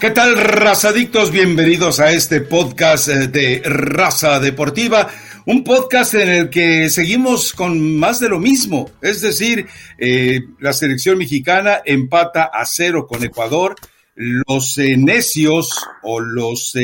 [0.00, 1.30] ¿Qué tal, razadictos?
[1.30, 5.08] Bienvenidos a este podcast eh, de Raza Deportiva,
[5.46, 9.66] un podcast en el que seguimos con más de lo mismo, es decir,
[9.96, 13.76] eh, la selección mexicana empata a cero con Ecuador,
[14.16, 16.74] los eh, necios o los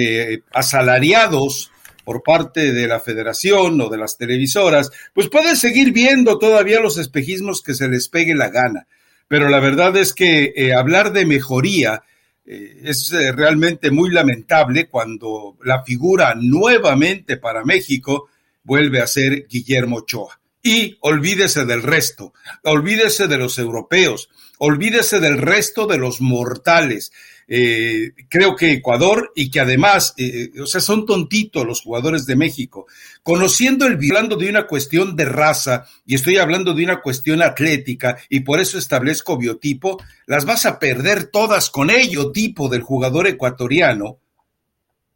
[0.52, 1.72] asalariados
[2.04, 6.96] por parte de la federación o de las televisoras, pues pueden seguir viendo todavía los
[6.96, 8.86] espejismos que se les pegue la gana,
[9.26, 12.04] pero la verdad es que hablar de mejoría,
[12.52, 18.28] eh, es eh, realmente muy lamentable cuando la figura nuevamente para México
[18.64, 20.40] vuelve a ser Guillermo Ochoa.
[20.60, 27.12] Y olvídese del resto, olvídese de los europeos, olvídese del resto de los mortales.
[27.52, 32.36] Eh, creo que Ecuador y que además, eh, o sea, son tontitos los jugadores de
[32.36, 32.86] México.
[33.24, 38.16] Conociendo el hablando de una cuestión de raza y estoy hablando de una cuestión atlética
[38.28, 43.26] y por eso establezco biotipo, las vas a perder todas con ello tipo del jugador
[43.26, 44.18] ecuatoriano.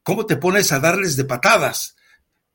[0.02, 1.94] ¿Cómo te pones a darles de patadas?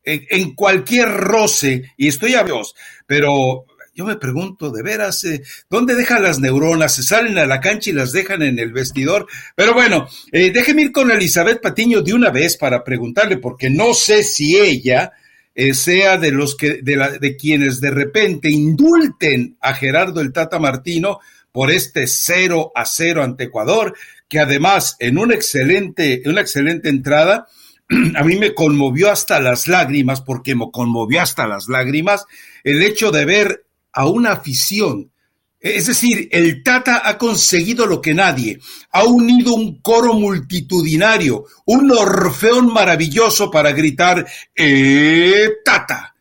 [0.04, 2.76] En, en cualquier roce, y estoy a Dios,
[3.08, 3.66] pero
[4.00, 6.96] yo me pregunto, de veras, eh, ¿dónde dejan las neuronas?
[6.96, 9.28] ¿Se salen a la cancha y las dejan en el vestidor?
[9.56, 13.94] Pero bueno, eh, déjeme ir con Elizabeth Patiño de una vez para preguntarle, porque no
[13.94, 15.12] sé si ella
[15.54, 20.32] eh, sea de los que, de, la, de quienes de repente indulten a Gerardo el
[20.32, 21.20] Tata Martino
[21.52, 23.94] por este 0 a 0 ante Ecuador,
[24.30, 27.48] que además en una excelente, una excelente entrada,
[28.16, 32.26] a mí me conmovió hasta las lágrimas, porque me conmovió hasta las lágrimas,
[32.64, 35.12] el hecho de ver a una afición.
[35.60, 38.60] Es decir, el Tata ha conseguido lo que nadie.
[38.92, 46.16] Ha unido un coro multitudinario, un orfeón maravilloso para gritar ¡Eh, Tata!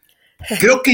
[0.61, 0.93] Creo que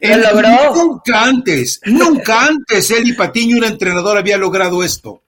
[0.00, 0.74] eh, logró?
[0.74, 5.22] nunca antes, nunca antes y Patiño, un entrenador, había logrado esto.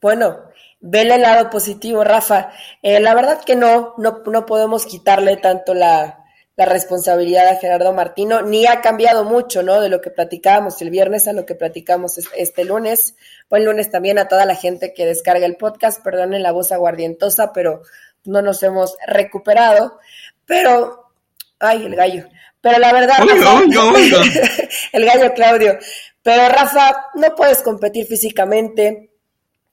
[0.00, 0.38] Bueno,
[0.80, 2.50] vele el lado positivo, Rafa.
[2.82, 6.23] Eh, la verdad que no, no, no podemos quitarle tanto la,
[6.56, 9.80] la responsabilidad a Gerardo Martino, ni ha cambiado mucho, ¿no?
[9.80, 13.16] De lo que platicábamos el viernes a lo que platicamos este lunes.
[13.50, 17.52] Buen lunes también a toda la gente que descarga el podcast, perdonen la voz aguardientosa,
[17.52, 17.82] pero
[18.24, 19.98] no nos hemos recuperado.
[20.46, 21.10] Pero,
[21.58, 22.28] ay, el gallo.
[22.60, 23.16] Pero la verdad,
[24.92, 25.76] el gallo Claudio.
[26.22, 29.10] Pero Rafa, no puedes competir físicamente.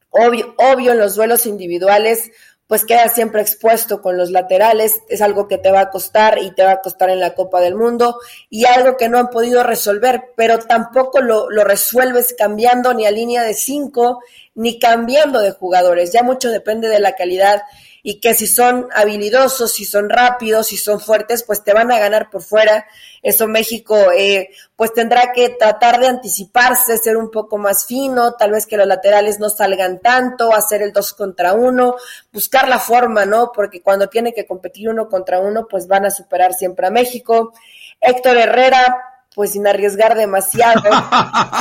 [0.09, 2.31] Obvio, obvio en los duelos individuales
[2.71, 6.51] pues queda siempre expuesto con los laterales, es algo que te va a costar y
[6.51, 8.17] te va a costar en la Copa del Mundo
[8.49, 13.11] y algo que no han podido resolver, pero tampoco lo, lo resuelves cambiando ni a
[13.11, 14.21] línea de cinco
[14.55, 17.61] ni cambiando de jugadores, ya mucho depende de la calidad
[18.03, 21.99] y que si son habilidosos, si son rápidos, si son fuertes, pues te van a
[21.99, 22.85] ganar por fuera.
[23.21, 28.51] Eso México eh, pues tendrá que tratar de anticiparse, ser un poco más fino, tal
[28.51, 31.95] vez que los laterales no salgan tanto, hacer el dos contra uno,
[32.31, 33.51] buscar la forma, ¿no?
[33.53, 37.53] Porque cuando tiene que competir uno contra uno, pues van a superar siempre a México.
[37.99, 40.81] Héctor Herrera, pues sin arriesgar demasiado,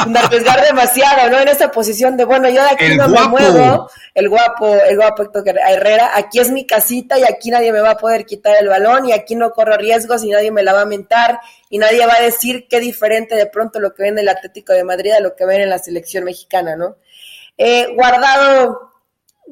[0.04, 1.38] sin arriesgar demasiado, ¿no?
[1.38, 5.22] En esa posición de, bueno, yo de aquí no me muevo, el guapo, el guapo
[5.22, 8.68] Héctor Herrera, aquí es mi casita y aquí nadie me va a poder quitar el
[8.68, 11.38] balón y aquí no corro riesgos y nadie me la va a mentar
[11.68, 14.72] y nadie va a decir qué diferente de pronto lo que ven en el Atlético
[14.72, 16.96] de Madrid a lo que ven en la selección mexicana, ¿no?
[17.56, 18.90] Eh, guardado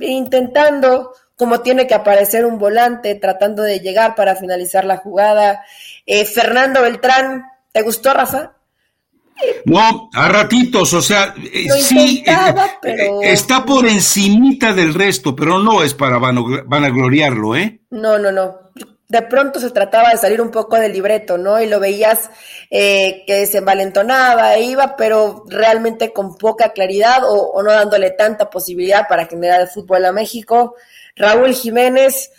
[0.00, 5.64] intentando como tiene que aparecer un volante, tratando de llegar para finalizar la jugada.
[6.04, 8.58] Eh, Fernando Beltrán, ¿Te gustó, Rafa?
[9.64, 12.34] No, a ratitos, o sea, eh, sí, eh,
[12.82, 17.80] eh, está por encimita del resto, pero no es para vanagloriarlo, ¿eh?
[17.90, 18.58] No, no, no.
[19.06, 21.60] De pronto se trataba de salir un poco del libreto, ¿no?
[21.60, 22.30] Y lo veías
[22.68, 28.50] que se envalentonaba e iba, pero realmente con poca claridad o, o no dándole tanta
[28.50, 30.74] posibilidad para generar el fútbol a México.
[31.16, 32.32] Raúl Jiménez,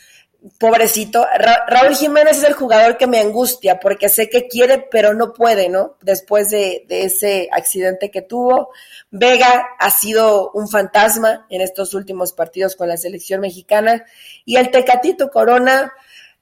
[0.57, 1.25] pobrecito,
[1.67, 5.69] Raúl Jiménez es el jugador que me angustia porque sé que quiere pero no puede,
[5.69, 5.95] ¿no?
[6.01, 8.69] Después de, ese accidente que tuvo.
[9.11, 14.05] Vega ha sido un fantasma en estos últimos partidos con la selección mexicana
[14.45, 15.91] y el Tecatito Corona,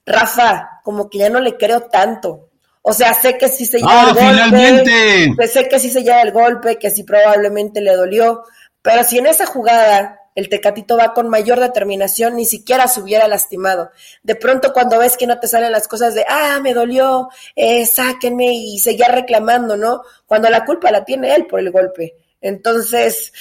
[0.06, 2.50] Rafa, como que ya no le creo tanto.
[2.84, 6.04] O sea, sé que sí se lleva ah, el golpe, pues sé que sí se
[6.04, 8.44] lleva el golpe, que sí probablemente le dolió,
[8.82, 13.28] pero si en esa jugada el Tecatito va con mayor determinación, ni siquiera se hubiera
[13.28, 13.90] lastimado.
[14.22, 17.88] De pronto cuando ves que no te salen las cosas de, ah, me dolió, eh,
[17.88, 20.04] sáquenme y seguía reclamando, ¿no?
[20.28, 22.18] Cuando la culpa la tiene él por el golpe.
[22.40, 23.34] Entonces,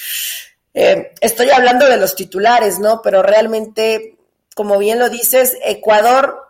[0.73, 3.03] eh, estoy hablando de los titulares, ¿no?
[3.03, 4.17] Pero realmente,
[4.55, 6.45] como bien lo dices, Ecuador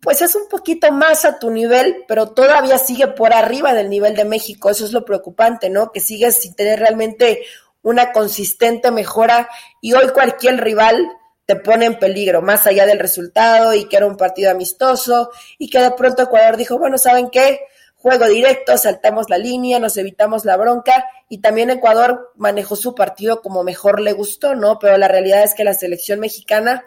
[0.00, 4.16] pues es un poquito más a tu nivel, pero todavía sigue por arriba del nivel
[4.16, 4.68] de México.
[4.68, 5.92] Eso es lo preocupante, ¿no?
[5.92, 7.44] Que sigues sin tener realmente
[7.82, 9.48] una consistente mejora
[9.80, 11.06] y hoy cualquier rival
[11.46, 15.68] te pone en peligro, más allá del resultado y que era un partido amistoso y
[15.68, 17.60] que de pronto Ecuador dijo, bueno, ¿saben qué?
[17.96, 23.42] Juego directo, saltamos la línea, nos evitamos la bronca y también Ecuador manejó su partido
[23.42, 24.78] como mejor le gustó, ¿no?
[24.78, 26.84] Pero la realidad es que la selección mexicana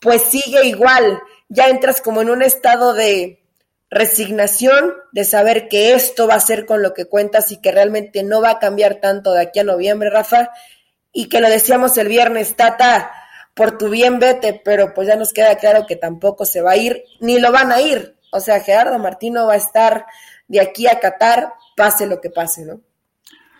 [0.00, 3.39] pues sigue igual, ya entras como en un estado de
[3.90, 8.22] resignación, de saber que esto va a ser con lo que cuentas y que realmente
[8.22, 10.50] no va a cambiar tanto de aquí a noviembre, Rafa,
[11.12, 13.10] y que lo decíamos el viernes, Tata,
[13.54, 16.76] por tu bien vete, pero pues ya nos queda claro que tampoco se va a
[16.76, 18.16] ir, ni lo van a ir.
[18.32, 20.06] O sea, Gerardo Martino va a estar
[20.46, 22.80] de aquí a Qatar, pase lo que pase, ¿no?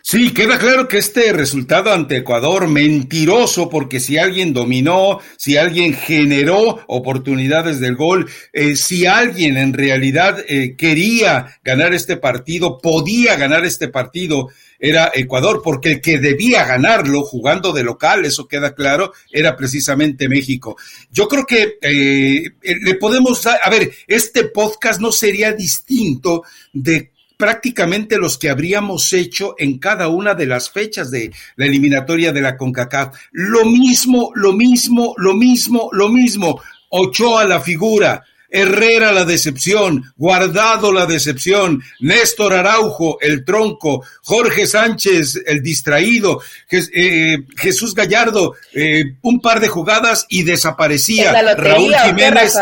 [0.03, 5.93] Sí, queda claro que este resultado ante Ecuador mentiroso, porque si alguien dominó, si alguien
[5.93, 13.37] generó oportunidades del gol, eh, si alguien en realidad eh, quería ganar este partido, podía
[13.37, 14.49] ganar este partido,
[14.79, 20.31] era Ecuador, porque el que debía ganarlo jugando de local, eso queda claro, era precisamente
[20.31, 20.79] México.
[21.13, 27.11] Yo creo que eh, le podemos, a ver, este podcast no sería distinto de
[27.41, 32.43] prácticamente los que habríamos hecho en cada una de las fechas de la eliminatoria de
[32.43, 33.17] la CONCACAF.
[33.33, 36.61] Lo mismo, lo mismo, lo mismo, lo mismo.
[36.91, 45.43] Ochoa la figura, Herrera la decepción, Guardado la decepción, Néstor Araujo el tronco, Jorge Sánchez
[45.47, 51.33] el distraído, eh, Jesús Gallardo eh, un par de jugadas y desaparecía.
[51.55, 52.55] Raúl Jiménez.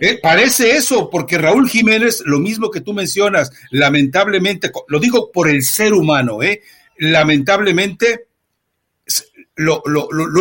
[0.00, 5.48] Eh, parece eso, porque Raúl Jiménez, lo mismo que tú mencionas, lamentablemente, lo digo por
[5.48, 6.62] el ser humano, ¿eh?
[6.98, 8.26] lamentablemente
[9.56, 9.82] lo,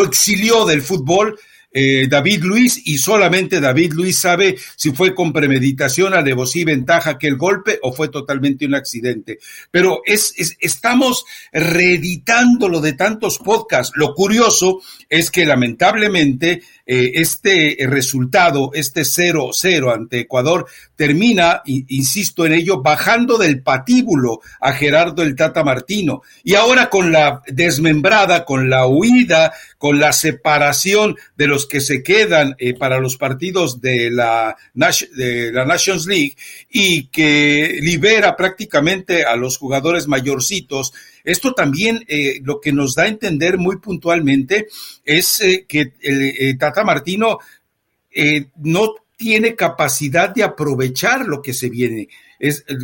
[0.03, 1.37] exilió del fútbol
[1.75, 7.17] eh, David Luis y solamente David Luis sabe si fue con premeditación, alevosía y ventaja
[7.17, 9.39] que el golpe o fue totalmente un accidente.
[9.71, 13.93] Pero es, estamos reeditando lo de tantos podcasts.
[13.95, 14.81] Lo curioso
[15.13, 20.65] es que lamentablemente eh, este resultado, este 0-0 ante Ecuador,
[20.95, 26.23] termina, insisto en ello, bajando del patíbulo a Gerardo el Tata Martino.
[26.43, 32.01] Y ahora con la desmembrada, con la huida, con la separación de los que se
[32.01, 36.35] quedan eh, para los partidos de la Nations League
[36.71, 40.91] y que libera prácticamente a los jugadores mayorcitos,
[41.23, 44.67] esto también eh, lo que nos da a entender muy puntualmente
[45.03, 47.39] es eh, que el Tata Martino
[48.57, 52.09] no tiene capacidad de aprovechar lo que se viene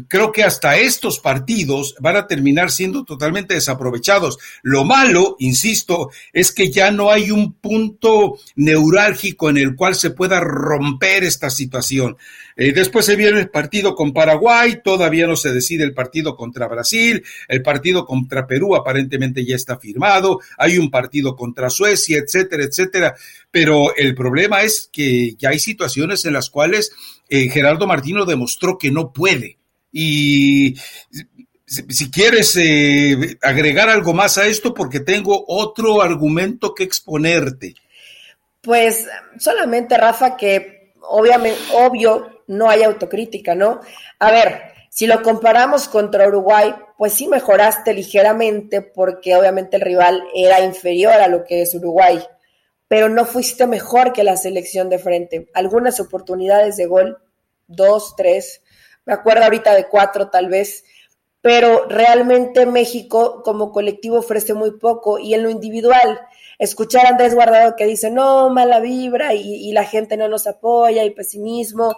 [0.08, 4.38] creo que hasta estos partidos van a terminar siendo totalmente desaprovechados.
[4.62, 10.12] Lo malo, insisto, es que ya no hay un punto neurálgico en el cual se
[10.12, 12.18] pueda romper esta situación.
[12.62, 16.68] Eh, después se viene el partido con Paraguay, todavía no se decide el partido contra
[16.68, 22.66] Brasil, el partido contra Perú aparentemente ya está firmado, hay un partido contra Suecia, etcétera,
[22.66, 23.16] etcétera.
[23.50, 26.92] Pero el problema es que ya hay situaciones en las cuales
[27.30, 29.58] eh, Gerardo Martino demostró que no puede.
[29.94, 30.76] Y
[31.66, 37.76] si quieres eh, agregar algo más a esto, porque tengo otro argumento que exponerte.
[38.60, 39.08] Pues
[39.38, 43.80] solamente, Rafa, que obviamente, obvio, no hay autocrítica, ¿no?
[44.20, 50.24] A ver, si lo comparamos contra Uruguay, pues sí mejoraste ligeramente porque obviamente el rival
[50.36, 52.22] era inferior a lo que es Uruguay
[52.90, 55.48] pero no fuiste mejor que la selección de frente.
[55.54, 57.20] Algunas oportunidades de gol,
[57.68, 58.64] dos, tres,
[59.06, 60.84] me acuerdo ahorita de cuatro tal vez,
[61.40, 66.20] pero realmente México como colectivo ofrece muy poco y en lo individual,
[66.58, 70.48] escuchar a Andrés Guardado que dice, no, mala vibra y, y la gente no nos
[70.48, 71.96] apoya y pesimismo,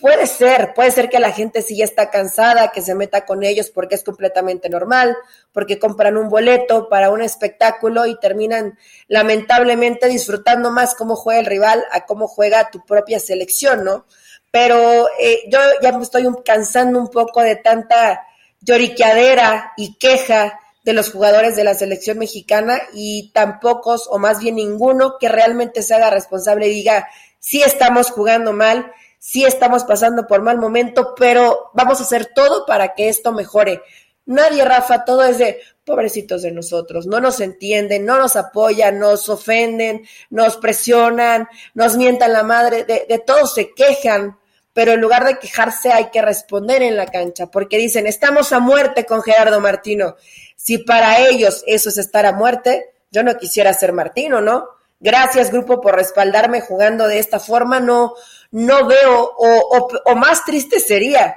[0.00, 3.42] Puede ser, puede ser que la gente sí ya está cansada, que se meta con
[3.42, 5.16] ellos porque es completamente normal,
[5.52, 8.78] porque compran un boleto para un espectáculo y terminan
[9.08, 14.06] lamentablemente disfrutando más cómo juega el rival a cómo juega tu propia selección, ¿no?
[14.52, 18.24] Pero eh, yo ya me estoy cansando un poco de tanta
[18.60, 24.38] lloriqueadera y queja de los jugadores de la selección mexicana y tan pocos, o más
[24.38, 27.08] bien ninguno, que realmente se haga responsable y diga,
[27.40, 32.64] sí estamos jugando mal, sí estamos pasando por mal momento, pero vamos a hacer todo
[32.66, 33.82] para que esto mejore.
[34.26, 39.28] Nadie, Rafa, todo es de pobrecitos de nosotros, no nos entienden, no nos apoyan, nos
[39.30, 44.38] ofenden, nos presionan, nos mientan la madre, de, de todo se quejan,
[44.74, 48.60] pero en lugar de quejarse hay que responder en la cancha, porque dicen, estamos a
[48.60, 50.16] muerte con Gerardo Martino.
[50.56, 54.68] Si para ellos eso es estar a muerte, yo no quisiera ser Martino, ¿no?
[55.00, 57.80] Gracias, grupo, por respaldarme jugando de esta forma.
[57.80, 58.14] No,
[58.50, 61.36] no veo, o, o, más triste sería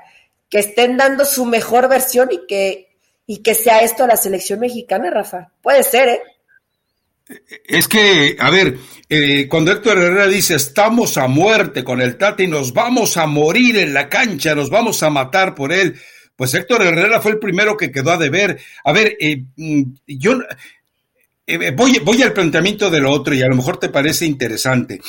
[0.50, 2.90] que estén dando su mejor versión y que,
[3.26, 5.50] y que sea esto la selección mexicana, Rafa.
[5.62, 6.22] Puede ser, ¿eh?
[7.66, 8.78] Es que, a ver,
[9.08, 13.78] eh, cuando Héctor Herrera dice estamos a muerte con el Tati, nos vamos a morir
[13.78, 15.96] en la cancha, nos vamos a matar por él,
[16.36, 18.60] pues Héctor Herrera fue el primero que quedó a deber.
[18.84, 20.40] A ver, eh, mm, yo
[21.56, 25.02] eh, voy, voy, al planteamiento de lo otro y a lo mejor te parece interesante.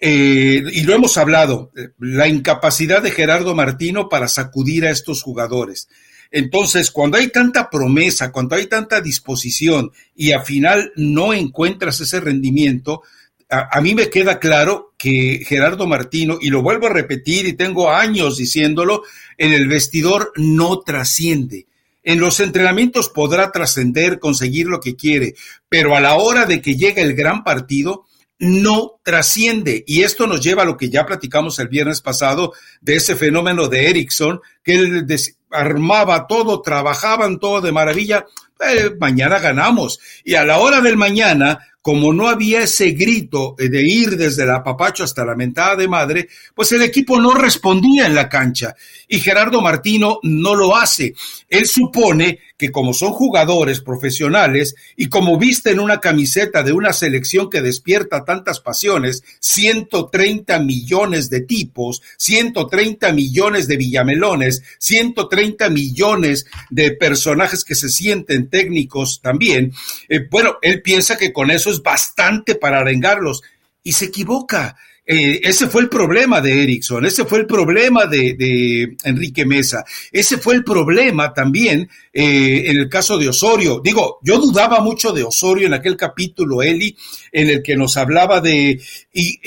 [0.00, 5.88] y lo hemos hablado, la incapacidad de Gerardo Martino para sacudir a estos jugadores.
[6.30, 12.20] Entonces, cuando hay tanta promesa, cuando hay tanta disposición y al final no encuentras ese
[12.20, 13.02] rendimiento,
[13.50, 17.90] a, mí me queda claro que Gerardo Martino, y lo vuelvo a repetir y tengo
[17.90, 19.04] años diciéndolo,
[19.38, 21.66] en el vestidor no trasciende.
[22.08, 25.34] En los entrenamientos podrá trascender, conseguir lo que quiere,
[25.68, 28.06] pero a la hora de que llegue el gran partido,
[28.38, 29.84] no trasciende.
[29.86, 33.68] Y esto nos lleva a lo que ya platicamos el viernes pasado de ese fenómeno
[33.68, 35.06] de Erickson, que él
[35.50, 38.24] armaba todo, trabajaban todo de maravilla.
[38.58, 40.00] Eh, mañana ganamos.
[40.24, 44.62] Y a la hora del mañana, como no había ese grito de ir desde la
[44.62, 48.74] papacho hasta la mentada de madre, pues el equipo no respondía en la cancha.
[49.06, 51.14] Y Gerardo Martino no lo hace.
[51.48, 57.48] Él supone que como son jugadores profesionales y como visten una camiseta de una selección
[57.48, 66.90] que despierta tantas pasiones, 130 millones de tipos, 130 millones de villamelones, 130 millones de
[66.90, 69.72] personajes que se sienten técnicos también,
[70.08, 73.42] eh, bueno, él piensa que con eso es bastante para arengarlos
[73.84, 74.76] y se equivoca.
[75.10, 80.36] Eh, ese fue el problema de Erickson, ese fue el problema de, Enrique Mesa, ese
[80.36, 83.80] fue el problema también eh, en el caso de Osorio.
[83.82, 86.94] Digo, yo dudaba mucho de Osorio en aquel capítulo, Eli,
[87.32, 89.40] en el que nos hablaba de, y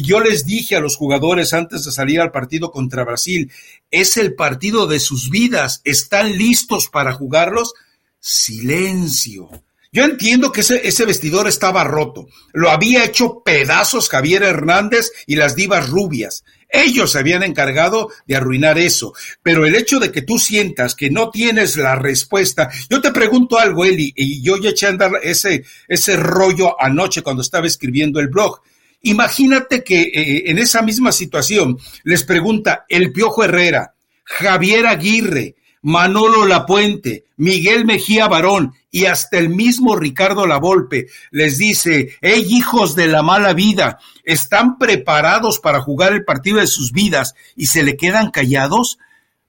[0.00, 3.50] yo les dije a los jugadores antes de salir al partido contra Brasil,
[3.90, 7.74] es el partido de sus vidas, ¿están listos para jugarlos?
[8.20, 9.50] Silencio
[9.92, 12.26] yo entiendo que ese, ese, vestidor estaba roto.
[12.54, 16.44] Lo había hecho pedazos Javier Hernández y las divas rubias.
[16.70, 19.12] Ellos se habían encargado de arruinar eso.
[19.42, 22.70] Pero el hecho de que tú sientas que no tienes la respuesta.
[22.88, 27.20] Yo te pregunto algo, Eli, y yo ya eché a andar ese, ese rollo anoche
[27.20, 28.62] cuando estaba escribiendo el blog.
[29.02, 33.94] Imagínate que eh, en esa misma situación les pregunta el Piojo Herrera,
[34.24, 42.16] Javier Aguirre, Manolo Lapuente, Miguel Mejía Barón y hasta el mismo Ricardo Lavolpe les dice,
[42.20, 47.34] hey hijos de la mala vida, ¿están preparados para jugar el partido de sus vidas
[47.56, 48.98] y se le quedan callados?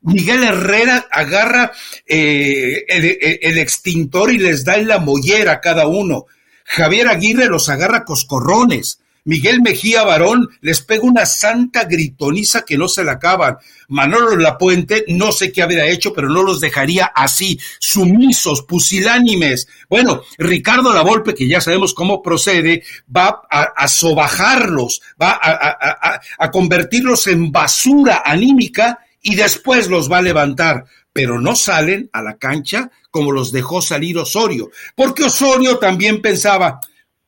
[0.01, 1.71] Miguel Herrera agarra
[2.05, 6.25] eh, el, extintor y les da en la mollera a cada uno.
[6.65, 8.99] Javier Aguirre los agarra coscorrones.
[9.25, 13.57] Miguel Mejía Barón les pega una santa gritoniza que no se la acaban.
[13.87, 19.67] Manolo Lapuente, no sé qué habría hecho, pero no los dejaría así, sumisos, pusilánimes.
[19.89, 22.83] Bueno, Ricardo Lavolpe, que ya sabemos cómo procede,
[23.15, 30.85] va a, sobajarlos, va a convertirlos en basura anímica y después los va a levantar
[31.13, 36.79] pero no salen a la cancha como los dejó salir Osorio, porque Osorio también pensaba,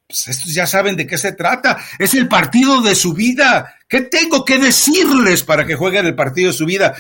[0.08, 1.78] pues estos ya saben de qué se trata.
[1.98, 3.76] Es el partido de su vida.
[3.88, 6.96] ¿Qué tengo que decirles para que jueguen el partido de su vida?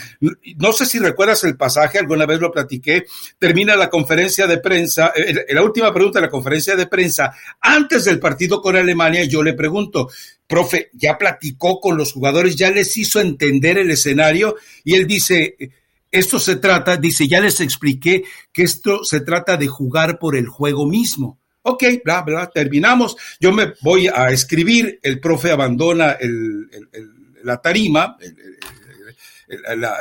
[0.58, 3.06] No sé si recuerdas el pasaje, alguna vez lo platiqué.
[3.38, 7.32] Termina la conferencia de prensa, eh, la última pregunta de la conferencia de prensa,
[7.62, 10.10] antes del partido con Alemania, yo le pregunto,
[10.48, 12.56] profe, ¿ya platicó con los jugadores?
[12.56, 14.56] ¿Ya les hizo entender el escenario?
[14.84, 15.56] Y él dice,
[16.12, 20.48] esto se trata, dice, ya les expliqué que esto se trata de jugar por el
[20.48, 21.40] juego mismo.
[21.68, 23.18] Ok, bla, bla, terminamos.
[23.40, 26.16] Yo me voy a escribir, el profe abandona
[27.44, 28.18] la tarima,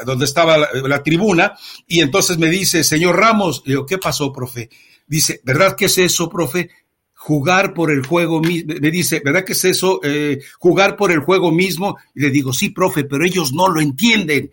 [0.04, 1.54] donde estaba la, tribuna,
[1.86, 4.68] y entonces me dice, señor Ramos, le digo, ¿qué pasó, profe?
[5.06, 6.68] Dice, ¿verdad que es eso, profe?
[7.14, 8.74] Jugar por el juego mismo.
[8.78, 10.00] Me dice, ¿verdad que es eso?
[10.02, 11.96] Eh, jugar por el juego mismo.
[12.14, 14.50] Y le digo, sí, profe, pero ellos no lo entienden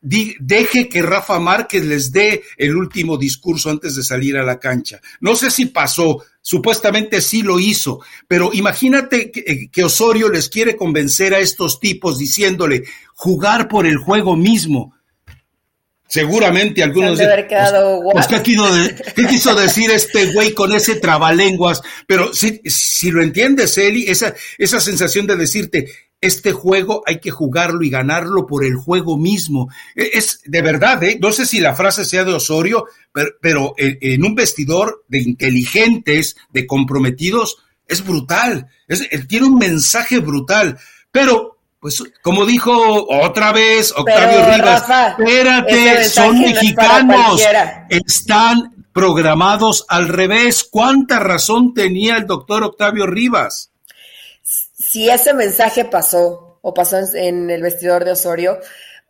[0.00, 5.00] deje que Rafa Márquez les dé el último discurso antes de salir a la cancha.
[5.20, 10.76] No sé si pasó, supuestamente sí lo hizo, pero imagínate que, eh, Osorio les quiere
[10.76, 14.94] convencer a estos tipos diciéndole jugar por el juego mismo.
[16.06, 17.26] Seguramente algunos de,
[18.12, 18.42] pues, ¿qué,
[19.26, 21.82] quiso decir este güey con ese trabalenguas?
[22.06, 25.88] Pero si, si lo entiendes, Eli, esa, esa sensación de decirte,
[26.24, 29.68] este juego hay que jugarlo y ganarlo por el juego mismo.
[29.94, 31.18] E, es de verdad, ¿eh?
[31.20, 32.86] no sé si la frase sea de Osorio,
[33.40, 38.68] pero, en un vestidor de inteligentes, de comprometidos, es brutal.
[38.88, 40.78] Es, él tiene un mensaje brutal.
[41.12, 42.72] Pero, pues, como dijo
[43.08, 44.84] otra vez Octavio Rivas,
[45.18, 47.42] espérate, son mexicanos,
[47.90, 50.66] están programados al revés.
[50.68, 53.73] ¿Cuánta razón tenía el doctor Octavio Rivas?
[54.74, 58.58] Si ese mensaje pasó o pasó en el vestidor de Osorio,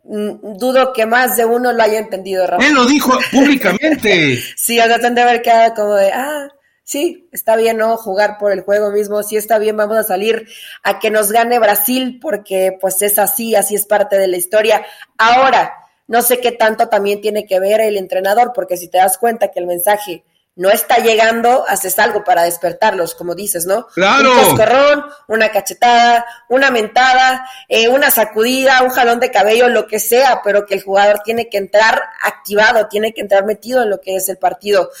[0.03, 4.39] mm, dudo que más de uno lo haya entendido, Él lo dijo públicamente.
[4.55, 6.49] sí, o sea, de haber quedado como de, ah,
[6.83, 7.97] sí, está bien, ¿no?
[7.97, 10.47] Jugar por el juego mismo, sí está bien, vamos a salir
[10.83, 14.85] a que nos gane Brasil, porque pues es así, así es parte de la historia.
[15.17, 15.73] Ahora,
[16.07, 19.49] no sé qué tanto también tiene que ver el entrenador, porque si te das cuenta
[19.49, 20.23] que el mensaje
[20.55, 23.87] no está llegando, haces algo para despertarlos, como dices, ¿no?
[23.87, 24.31] Claro.
[24.31, 29.99] Un coscorrón, una cachetada, una mentada, eh, una sacudida, un jalón de cabello, lo que
[29.99, 33.99] sea, pero que el jugador tiene que entrar activado, tiene que entrar metido en lo
[33.99, 34.91] que es el partido.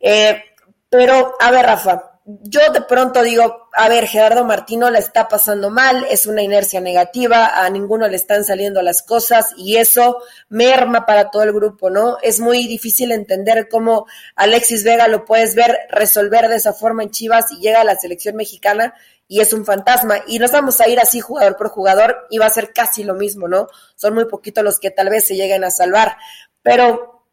[0.00, 0.42] Eh,
[0.88, 5.70] pero, a ver, Rafa, yo de pronto digo, a ver, Gerardo Martino la está pasando
[5.70, 10.18] mal, es una inercia negativa, a ninguno le están saliendo las cosas y eso
[10.50, 12.18] merma para todo el grupo, ¿no?
[12.20, 14.06] Es muy difícil entender cómo
[14.36, 17.96] Alexis Vega lo puedes ver resolver de esa forma en Chivas y llega a la
[17.96, 18.92] selección mexicana
[19.26, 20.16] y es un fantasma.
[20.26, 23.14] Y nos vamos a ir así jugador por jugador y va a ser casi lo
[23.14, 23.68] mismo, ¿no?
[23.96, 26.18] Son muy poquitos los que tal vez se lleguen a salvar.
[26.60, 27.24] Pero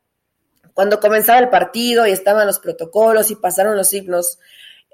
[0.73, 4.39] cuando comenzaba el partido y estaban los protocolos y pasaron los signos,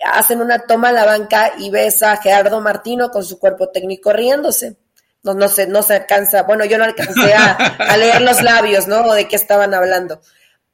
[0.04, 4.14] hacen una toma a la banca y ves a Gerardo Martino con su cuerpo técnico
[4.14, 4.78] riéndose.
[5.24, 9.02] No, no se, no se alcanza, bueno, yo no alcancé a, leer los labios, ¿no?
[9.02, 10.20] O de qué estaban hablando.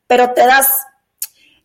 [0.07, 0.69] Pero te das,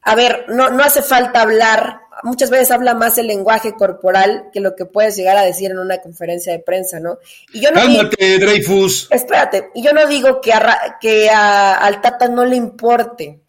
[0.02, 4.58] a ver, no, no hace falta hablar, muchas veces habla más el lenguaje corporal que
[4.58, 7.18] lo que puedes llegar a decir en una conferencia de prensa, ¿no?
[7.52, 9.06] Y yo no Cálmate, Dreyfus.
[9.12, 10.52] Espérate, y yo no digo que,
[11.00, 13.41] que a, al Tata no le importe,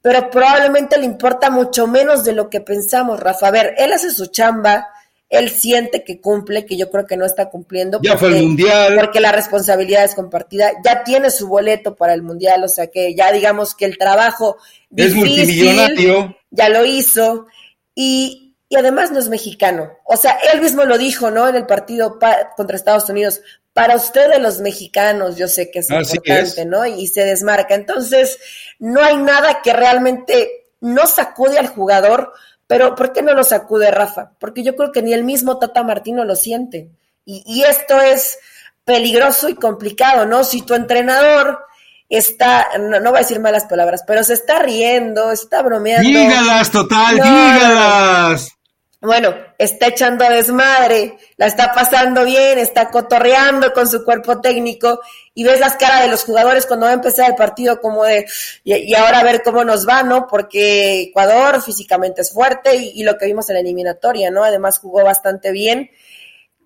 [0.00, 3.48] pero probablemente le importa mucho menos de lo que pensamos, Rafa.
[3.48, 4.88] A ver, él hace su chamba,
[5.28, 8.00] él siente que cumple, que yo creo que no está cumpliendo.
[8.02, 8.94] Ya fue el mundial.
[8.96, 13.14] Porque la responsabilidad es compartida, ya tiene su boleto para el mundial, o sea que
[13.14, 14.56] ya digamos que el trabajo
[14.94, 16.36] es multimillonario.
[16.50, 17.46] Ya lo hizo
[17.94, 19.90] y, y además no es mexicano.
[20.04, 21.48] O sea, él mismo lo dijo, ¿no?
[21.48, 22.18] En el partido
[22.56, 23.42] contra Estados Unidos
[23.78, 26.84] para ustedes los mexicanos, yo sé que es importante, ¿no?
[26.84, 27.76] Y se desmarca.
[27.76, 28.38] Entonces,
[28.80, 32.32] no hay nada que realmente no sacude al jugador,
[32.66, 34.32] pero ¿por qué no lo sacude Rafa?
[34.40, 36.90] Porque yo creo que ni el mismo Tata Martino lo siente.
[37.24, 38.38] Y, esto es
[38.84, 40.42] peligroso y complicado, ¿no?
[40.42, 41.60] Si tu entrenador
[42.08, 46.08] está, no, voy a decir malas palabras, pero se está riendo, está bromeando.
[46.08, 48.57] Dígalas, total, dígalas
[49.00, 55.00] bueno, está echando desmadre, la está pasando bien, está cotorreando con su cuerpo técnico
[55.34, 58.26] y ves las caras de los jugadores cuando va a empezar el partido como de,
[58.64, 60.26] y, ahora a ver cómo nos va, ¿no?
[60.26, 64.42] Porque Ecuador físicamente es fuerte y, lo que vimos en la eliminatoria, ¿no?
[64.42, 65.90] Además jugó bastante bien.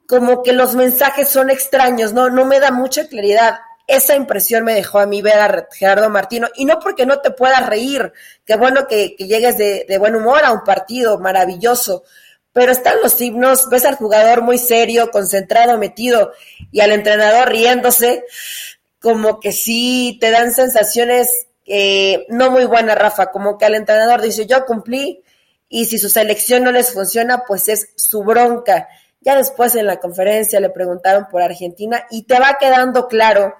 [0.06, 2.30] Como que los mensajes son extraños, ¿no?
[2.30, 3.60] No me da mucha claridad.
[3.86, 7.30] Esa impresión me dejó a mí ver a Gerardo Martino, y no porque no te
[7.30, 8.12] puedas reír,
[8.44, 12.04] qué bueno que, llegues de, buen humor a un partido maravilloso,
[12.52, 16.32] pero están los himnos, ves al jugador muy serio, concentrado, metido,
[16.70, 18.24] y al entrenador riéndose,
[19.00, 24.20] como que sí te dan sensaciones eh, no muy buenas, Rafa, como que al entrenador
[24.20, 25.22] dice, yo cumplí,
[25.68, 28.88] y si su selección no les funciona, pues es su bronca.
[29.20, 33.54] Ya después en la conferencia le preguntaron por Argentina y te va quedando claro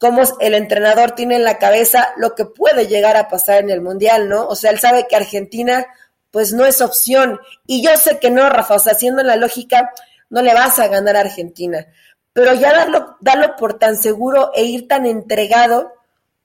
[0.00, 3.82] cómo el entrenador tiene en la cabeza lo que puede llegar a pasar en el
[3.82, 4.48] Mundial, ¿no?
[4.48, 5.86] O sea, él sabe que Argentina
[6.30, 7.38] pues no es opción.
[7.66, 9.92] Y yo sé que no, Rafa, o sea, haciendo la lógica,
[10.30, 11.86] no le vas a ganar a Argentina.
[12.32, 15.92] Pero ya darlo, darlo por tan seguro e ir tan entregado,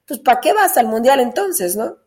[0.06, 1.98] pues ¿para qué vas al Mundial entonces, no?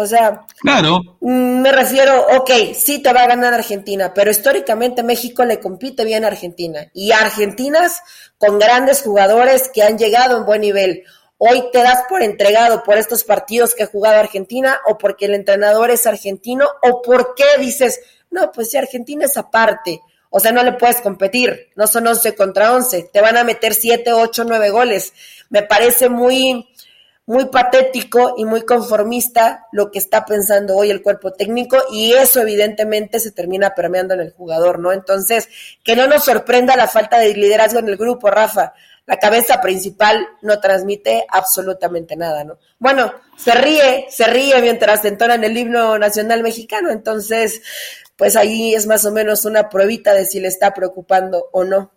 [0.00, 1.18] O sea, claro.
[1.20, 6.04] Mm, me refiero, ok, sí te va a ganar Argentina, pero históricamente México le compite
[6.04, 6.88] bien a Argentina.
[6.94, 8.00] Y Argentinas
[8.38, 11.02] con grandes jugadores que han llegado en buen nivel
[11.38, 15.34] hoy te das por entregado por estos partidos que ha jugado Argentina o porque el
[15.34, 20.52] entrenador es argentino o por qué dices, no, pues si Argentina es aparte, o sea,
[20.52, 24.44] no le puedes competir, no son 11 contra 11, te van a meter 7, 8,
[24.46, 25.12] 9 goles.
[25.48, 26.68] Me parece muy,
[27.28, 32.40] muy patético y muy conformista lo que está pensando hoy el cuerpo técnico y eso
[32.40, 34.92] evidentemente se termina permeando en el jugador, ¿no?
[34.92, 35.46] Entonces,
[35.84, 38.72] que no nos sorprenda la falta de liderazgo en el grupo, Rafa
[39.04, 42.58] la cabeza principal no transmite absolutamente nada, ¿no?
[42.78, 47.62] Bueno, se ríe, se ríe mientras entonan el himno nacional mexicano, entonces,
[48.16, 51.90] pues ahí es más o menos una pruebita de si le está preocupando o no.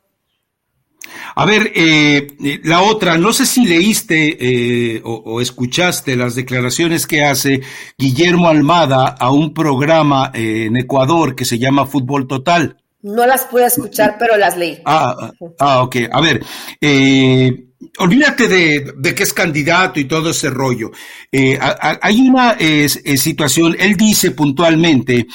[1.35, 7.07] A ver, eh, la otra, no sé si leíste eh, o, o, escuchaste las declaraciones
[7.07, 7.61] que hace
[7.97, 12.77] Guillermo Almada a un programa eh, en Ecuador que se llama Fútbol Total.
[13.01, 14.79] No las pude escuchar, pero las leí.
[14.85, 15.95] Ah, ah ok.
[16.11, 16.43] A ver,
[16.79, 17.65] eh,
[17.97, 20.91] olvídate de, que es candidato y todo ese rollo.
[21.31, 25.25] Eh, hay una situación, él dice puntualmente,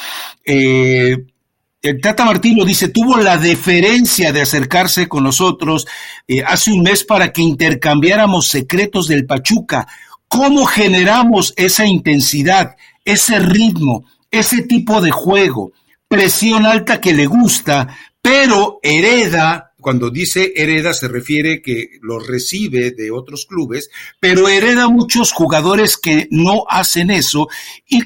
[1.86, 5.86] el Tata Martino dice, tuvo la deferencia de acercarse con nosotros
[6.46, 9.86] hace un mes para que intercambiáramos secretos del Pachuca.
[10.28, 15.72] ¿Cómo generamos esa intensidad, ese ritmo, ese tipo de juego?
[16.08, 22.90] Presión alta que le gusta, pero hereda, cuando dice hereda se refiere que lo recibe
[22.90, 27.48] de otros clubes, pero hereda muchos jugadores que no hacen eso
[27.88, 28.02] y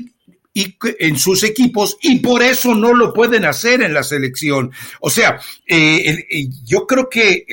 [0.53, 4.73] y en sus equipos y por eso no lo pueden hacer en la selección.
[5.01, 7.47] O sea, eh, yo creo que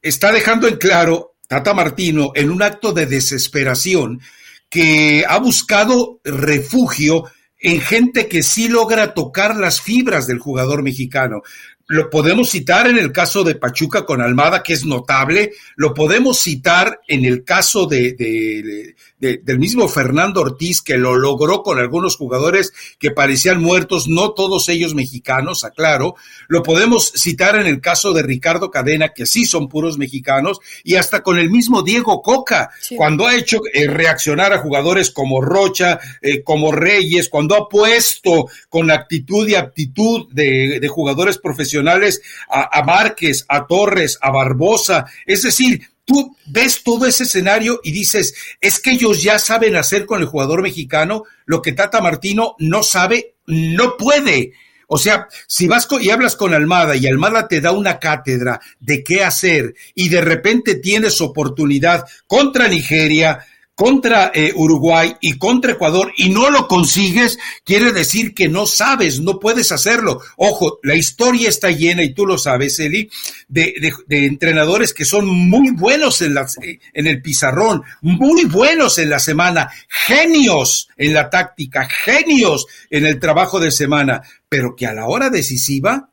[0.00, 4.20] está dejando en claro Tata Martino en un acto de desesperación
[4.68, 7.24] que ha buscado refugio
[7.60, 11.42] en gente que sí logra tocar las fibras del jugador mexicano.
[11.86, 15.52] Lo podemos citar en el caso de Pachuca con Almada, que es notable.
[15.76, 21.78] Lo podemos citar en el caso de, del mismo Fernando Ortiz, que lo logró con
[21.78, 26.16] algunos jugadores que parecían muertos, no todos ellos mexicanos, aclaro.
[26.48, 30.96] Lo podemos citar en el caso de Ricardo Cadena, que sí son puros mexicanos, y
[30.96, 36.00] hasta con el mismo Diego Coca, cuando ha hecho eh, reaccionar a jugadores como Rocha,
[36.20, 42.82] eh, como Reyes, cuando ha puesto con actitud y aptitud de, de jugadores profesionales a,
[42.82, 45.06] Márquez, a Torres, a Barbosa.
[45.26, 50.06] Es decir, tú ves todo ese escenario y dices, es que ellos ya saben hacer
[50.06, 54.52] con el jugador mexicano lo que Tata Martino no sabe, no puede.
[54.94, 59.02] O sea, si vas y hablas con Almada y Almada te da una cátedra de
[59.02, 66.12] qué hacer y de repente tienes oportunidad contra Nigeria, contra eh, Uruguay y contra Ecuador
[66.16, 70.20] y no lo consigues, quiere decir que no sabes, no puedes hacerlo.
[70.36, 73.10] Ojo, la historia está llena, y tú lo sabes, Eli,
[73.48, 73.74] de,
[74.06, 76.46] de, entrenadores que son muy buenos en, la,
[76.92, 83.18] en el pizarrón, muy buenos en la semana, genios en la táctica, genios en el
[83.18, 86.11] trabajo de semana, pero que a la hora decisiva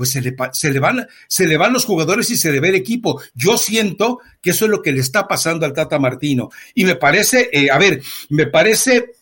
[0.00, 0.30] pues se le,
[0.80, 3.20] van, se le van los jugadores y se le ve el equipo.
[3.34, 6.48] Yo siento que eso es lo que le está pasando al Tata Martino.
[6.74, 9.12] Y me parece, eh, a ver, me parece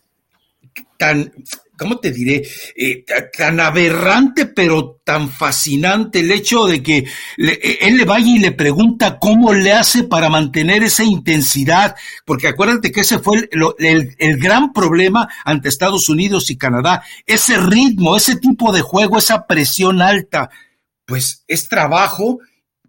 [0.96, 1.32] tan,
[1.76, 2.46] ¿cómo te diré?
[2.76, 3.04] Eh,
[3.36, 8.52] tan aberrante, pero tan fascinante el hecho de que eh, él le vaya y le
[8.52, 14.36] pregunta cómo le hace para mantener esa intensidad, porque acuérdate que ese fue el, el,
[14.36, 20.00] gran problema ante Estados Unidos y Canadá, ese ritmo, ese tipo de juego, esa presión
[20.00, 20.50] alta
[21.08, 22.40] pues es trabajo,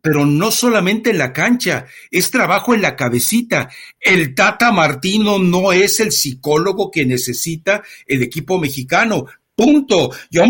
[0.02, 3.70] pero no solamente en la cancha, es trabajo en la cabecita.
[3.98, 9.26] El Tata Martino no es el psicólogo que necesita el equipo mexicano.
[9.56, 10.12] Punto.
[10.30, 10.44] Yo,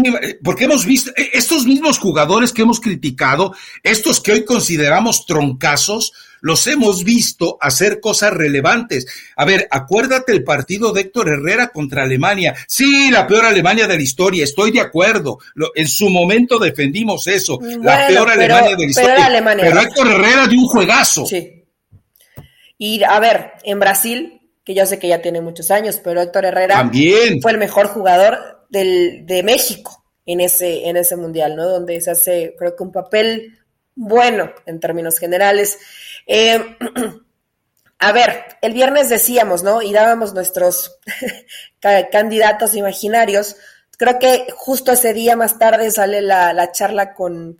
[0.44, 3.54] porque hemos visto e, estos mismos jugadores que hemos criticado,
[3.84, 9.08] estos que hoy consideramos troncazos, los hemos visto hacer cosas relevantes.
[9.36, 12.56] A ver, acuérdate el partido de Héctor Herrera contra Alemania.
[12.68, 15.40] Sí, la peor Alemania de la historia, estoy de acuerdo.
[15.76, 19.44] en su momento defendimos eso, la peor Alemania de la historia.
[19.60, 21.26] pero Héctor Herrera de un juegazo.
[21.26, 21.66] Sí.
[22.78, 26.46] Y a ver, en Brasil, que yo sé que ya tiene muchos años, pero Héctor
[26.46, 27.42] Herrera También.
[27.42, 31.68] fue el mejor jugador del, de México en ese, en ese mundial, ¿no?
[31.68, 33.60] Donde se hace, creo que un papel
[33.96, 35.80] bueno en términos generales.
[36.32, 36.78] Eh,
[38.00, 39.82] a ver, el viernes decíamos, ¿no?
[39.82, 41.00] Y dábamos nuestros
[42.12, 43.58] candidatos imaginarios.
[43.98, 47.60] Creo que justo ese día más tarde sale la, charla con,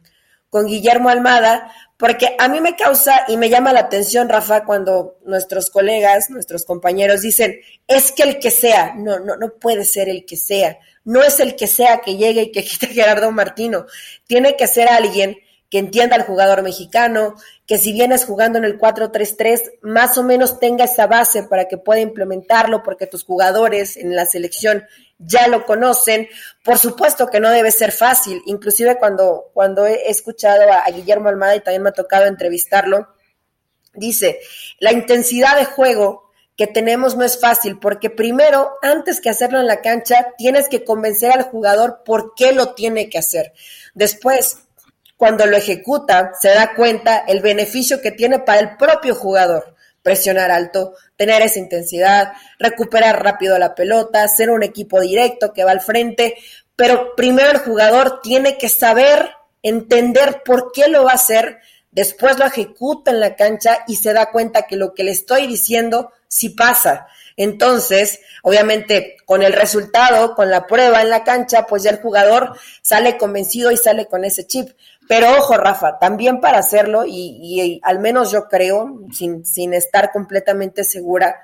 [0.50, 5.18] con Guillermo Almada, porque a mí me causa y me llama la atención, Rafa, cuando
[5.26, 10.08] nuestros colegas, nuestros compañeros dicen, es que el que sea, no, no, no puede ser
[10.08, 13.88] el que sea, no es el que sea que llegue y que quite Gerardo Martino,
[14.28, 15.36] tiene que ser alguien
[15.70, 17.36] que entienda al jugador mexicano,
[17.68, 21.78] que si vienes jugando en el 4-3-3, más o menos tenga esa base para que
[21.78, 24.86] pueda implementarlo, porque tus jugadores en la selección
[25.20, 26.28] ya lo conocen.
[26.64, 31.56] Por supuesto que no debe ser fácil, inclusive cuando, cuando he escuchado a, Guillermo Almada
[31.56, 33.10] y también me ha tocado entrevistarlo,
[33.94, 34.40] dice,
[34.80, 39.68] la intensidad de juego que tenemos no es fácil, porque primero, antes que hacerlo en
[39.68, 43.54] la cancha, tienes que convencer al jugador por qué lo tiene que hacer.
[43.94, 44.64] Después,
[45.20, 49.76] cuando lo ejecuta, se da cuenta el beneficio que tiene para el propio jugador.
[50.02, 55.72] Presionar alto, tener esa intensidad, recuperar rápido la pelota, ser un equipo directo que va
[55.72, 56.38] al frente,
[56.74, 61.60] pero primero el jugador tiene que saber, entender por qué lo va a hacer,
[61.92, 65.48] después lo ejecuta en la cancha y se da cuenta que lo que le estoy
[65.48, 67.08] diciendo sí pasa.
[67.36, 72.58] Entonces, obviamente, con el resultado, con la prueba en la cancha, pues ya el jugador
[72.82, 74.70] sale convencido y sale con ese chip.
[75.10, 80.84] Pero ojo, Rafa, también para hacerlo, y, al menos yo creo, sin, sin estar completamente
[80.84, 81.36] segura,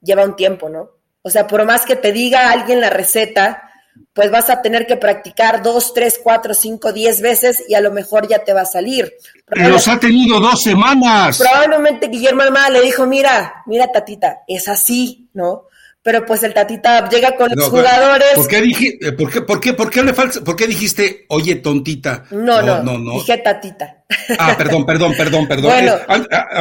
[0.00, 0.90] lleva un tiempo, ¿no?
[1.22, 3.72] O sea, por más que te diga alguien la receta,
[4.12, 7.90] pues vas a tener que practicar dos, tres, cuatro, cinco, diez veces y a lo
[7.90, 9.12] mejor ya te va a salir.
[9.48, 11.38] Los ha tenido dos semanas.
[11.38, 15.64] Probablemente Guillermo Almada le dijo, mira, mira tatita, es así, ¿no?
[16.02, 18.32] Pero pues el Tatita llega con los jugadores.
[18.34, 21.26] ¿Por qué, dije, eh, por qué, por qué, por qué le falta, por qué dijiste,
[21.28, 22.24] oye, tontita?
[22.30, 23.12] No, no, no, no.
[23.14, 23.97] dije Tatita.
[24.38, 25.70] Ah, perdón, perdón, perdón, perdón.
[25.70, 25.96] Bueno,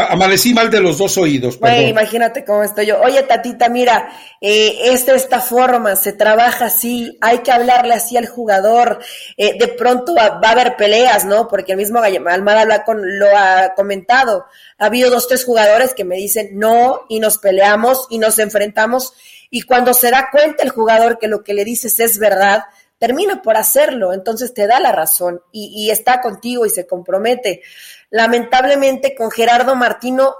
[0.10, 1.58] amanecí mal de los dos oídos.
[1.60, 3.00] Bueno, imagínate cómo estoy yo.
[3.00, 4.10] Oye, Tatita, mira,
[4.42, 9.00] eh, esta esta forma, se trabaja así, hay que hablarle así al jugador.
[9.38, 11.48] Eh, de pronto va, a haber peleas, ¿no?
[11.48, 14.46] Porque el mismo Almada con, lo ha comentado.
[14.78, 19.14] Ha habido dos, tres jugadores que me dicen no y nos peleamos y nos enfrentamos
[19.50, 22.64] y cuando se da cuenta el jugador que lo que le dices es verdad,
[22.98, 27.62] termina por hacerlo, entonces te da la razón y, está contigo y se compromete.
[28.10, 30.36] Lamentablemente con Gerardo Martino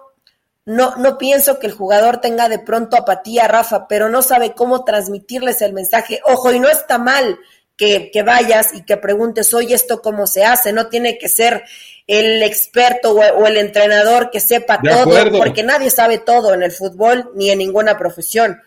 [0.66, 4.84] no, no pienso que el jugador tenga de pronto apatía, Rafa, pero no sabe cómo
[4.84, 6.20] transmitirles el mensaje.
[6.26, 7.40] Ojo, y no está mal
[7.78, 10.74] que, vayas y que preguntes, oye, ¿esto cómo se hace?
[10.74, 11.64] No tiene que ser
[12.08, 17.32] el experto o, el entrenador que sepa todo, porque nadie sabe todo en el fútbol
[17.36, 18.62] ni en ninguna profesión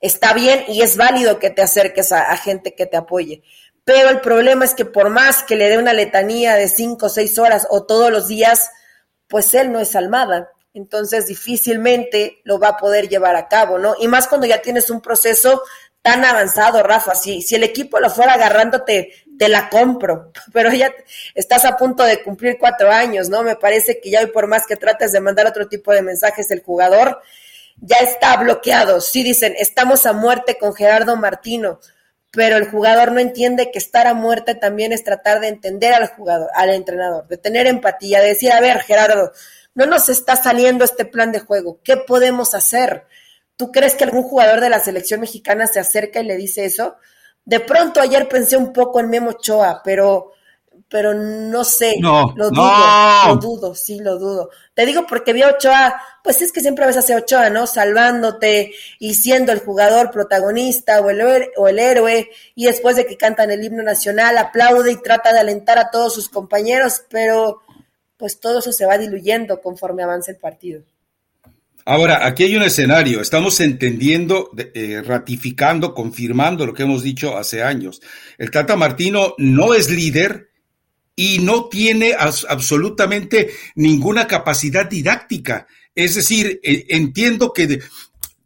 [0.00, 3.42] está bien y es válido que te acerques a, gente que te apoye.
[3.84, 7.08] Pero el problema es que por más que le dé una letanía de cinco o
[7.08, 8.70] seis horas o todos los días,
[9.28, 10.50] pues él no es Almada.
[10.74, 13.94] Entonces difícilmente lo va a poder llevar a cabo, ¿no?
[13.98, 15.62] Y más cuando ya tienes un proceso
[16.02, 17.14] tan avanzado, Rafa.
[17.14, 20.32] Si, si el equipo lo fuera agarrando, te, te la compro.
[20.52, 20.92] Pero ya
[21.34, 23.42] estás a punto de cumplir cuatro años, ¿no?
[23.42, 26.50] Me parece que ya hoy por más que trates de mandar otro tipo de mensajes
[26.50, 27.20] el jugador,
[27.80, 29.00] ya está bloqueado.
[29.00, 31.80] Sí dicen, estamos a muerte con Gerardo Martino,
[32.32, 36.08] pero el jugador no entiende que estar a muerte también es tratar de entender al
[36.08, 39.32] jugador, al entrenador, de tener empatía, de decir, a ver, Gerardo,
[39.74, 43.06] no nos está saliendo este plan de juego, ¿qué podemos hacer?
[43.56, 46.96] ¿Tú crees que algún jugador de la selección mexicana se acerca y le dice eso?
[47.44, 50.32] De pronto ayer pensé un poco en Memo Ochoa, pero
[50.88, 54.50] pero no sé, no, lo dudo, lo dudo, sí lo dudo.
[54.72, 57.66] Te digo porque vi a Ochoa, pues es que siempre ves a Ochoa, ¿no?
[57.66, 63.16] Salvándote y siendo el jugador protagonista o el, o el héroe, y después de que
[63.16, 67.62] cantan el himno nacional, aplaude y trata de alentar a todos sus compañeros, pero
[68.16, 70.82] pues todo eso se va diluyendo conforme avanza el partido.
[71.88, 77.62] Ahora, aquí hay un escenario, estamos entendiendo, eh, ratificando, confirmando lo que hemos dicho hace
[77.62, 78.02] años.
[78.38, 80.50] El Tata Martino no es líder,
[81.16, 85.66] y no tiene absolutamente ninguna capacidad didáctica.
[85.94, 87.80] Es decir, e, entiendo que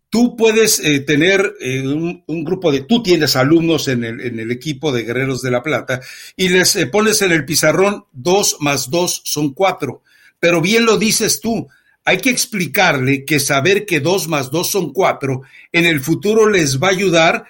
[0.08, 4.52] tú puedes eh, tener eh, un, grupo de, tú tienes alumnos en el, en el,
[4.52, 6.00] equipo de Guerreros de la Plata
[6.36, 10.02] y les eh, pones en el pizarrón dos más dos son cuatro.
[10.38, 11.68] Pero bien lo dices tú,
[12.04, 16.80] hay que explicarle que saber que dos más dos son cuatro en el futuro les
[16.80, 17.44] va a ayudar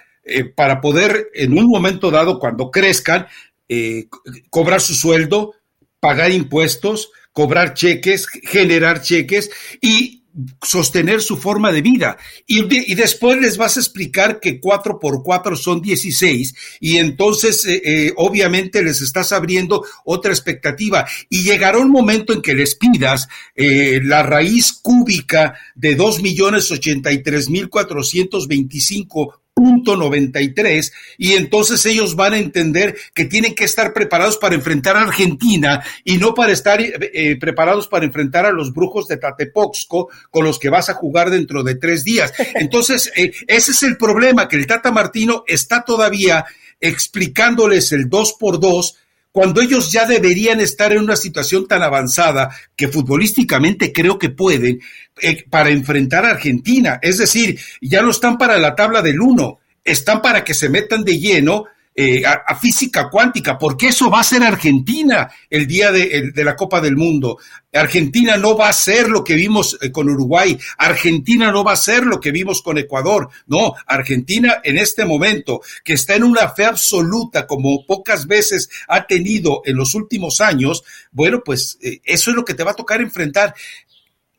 [0.55, 3.25] para poder en un momento dado, cuando crezcan,
[3.73, 4.09] eh,
[4.49, 5.53] cobrar su sueldo,
[6.01, 10.25] pagar impuestos, cobrar cheques, generar cheques y
[10.61, 12.17] sostener su forma de vida.
[12.45, 12.63] Y,
[12.95, 18.13] después les vas a explicar que 4 por 4 son 16 y entonces eh, eh,
[18.17, 24.23] obviamente les estás abriendo otra expectativa y llegará un momento en que les pidas la
[24.23, 32.39] raíz cúbica de 2 millones 83 mil 425 punto 93 y entonces ellos van a
[32.39, 36.93] entender que tienen que estar preparados para enfrentar a Argentina y no para estar eh,
[37.13, 41.29] eh, preparados para enfrentar a los brujos de Tatepoxco con los que vas a jugar
[41.29, 42.33] dentro de tres días.
[42.55, 46.45] Entonces, eh, ese es el problema, que el Tata Martino está todavía
[46.79, 48.97] explicándoles el dos por dos
[49.31, 54.81] cuando ellos ya deberían estar en una situación tan avanzada que futbolísticamente creo que pueden
[55.21, 56.99] eh, para enfrentar a Argentina.
[57.01, 61.03] Es decir, ya no están para la tabla del uno, están para que se metan
[61.03, 66.31] de lleno eh, a, física cuántica, porque eso va a ser Argentina el día de,
[66.35, 67.37] la Copa del Mundo.
[67.73, 71.75] Argentina no va a ser lo que vimos eh, con Uruguay, Argentina no va a
[71.75, 76.47] ser lo que vimos con Ecuador, no, Argentina en este momento, que está en una
[76.49, 82.29] fe absoluta como pocas veces ha tenido en los últimos años, bueno, pues eh, eso
[82.29, 83.53] es lo que te va a tocar enfrentar.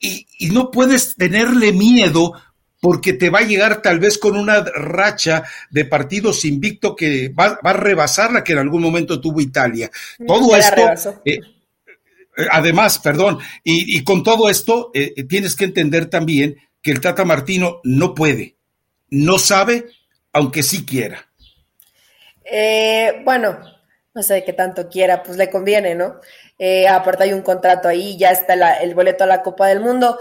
[0.00, 2.32] Y, y no puedes tenerle miedo
[2.82, 5.88] porque te va a llegar tal vez con una racha de
[6.42, 9.88] invicto que va, a rebasar la que en algún momento tuvo Italia.
[10.18, 11.38] Mm, todo esto, eh,
[12.36, 17.24] eh, además, perdón, y, con todo esto eh, tienes que entender también que el Tata
[17.24, 18.56] Martino no puede,
[19.10, 19.86] no sabe,
[20.32, 21.28] aunque sí quiera.
[23.24, 23.60] bueno,
[24.12, 26.16] no sé qué tanto quiera, pues le conviene, ¿no?
[26.58, 30.18] Eh, aparte hay un contrato ahí, ya está el boleto a la Copa del Mundo.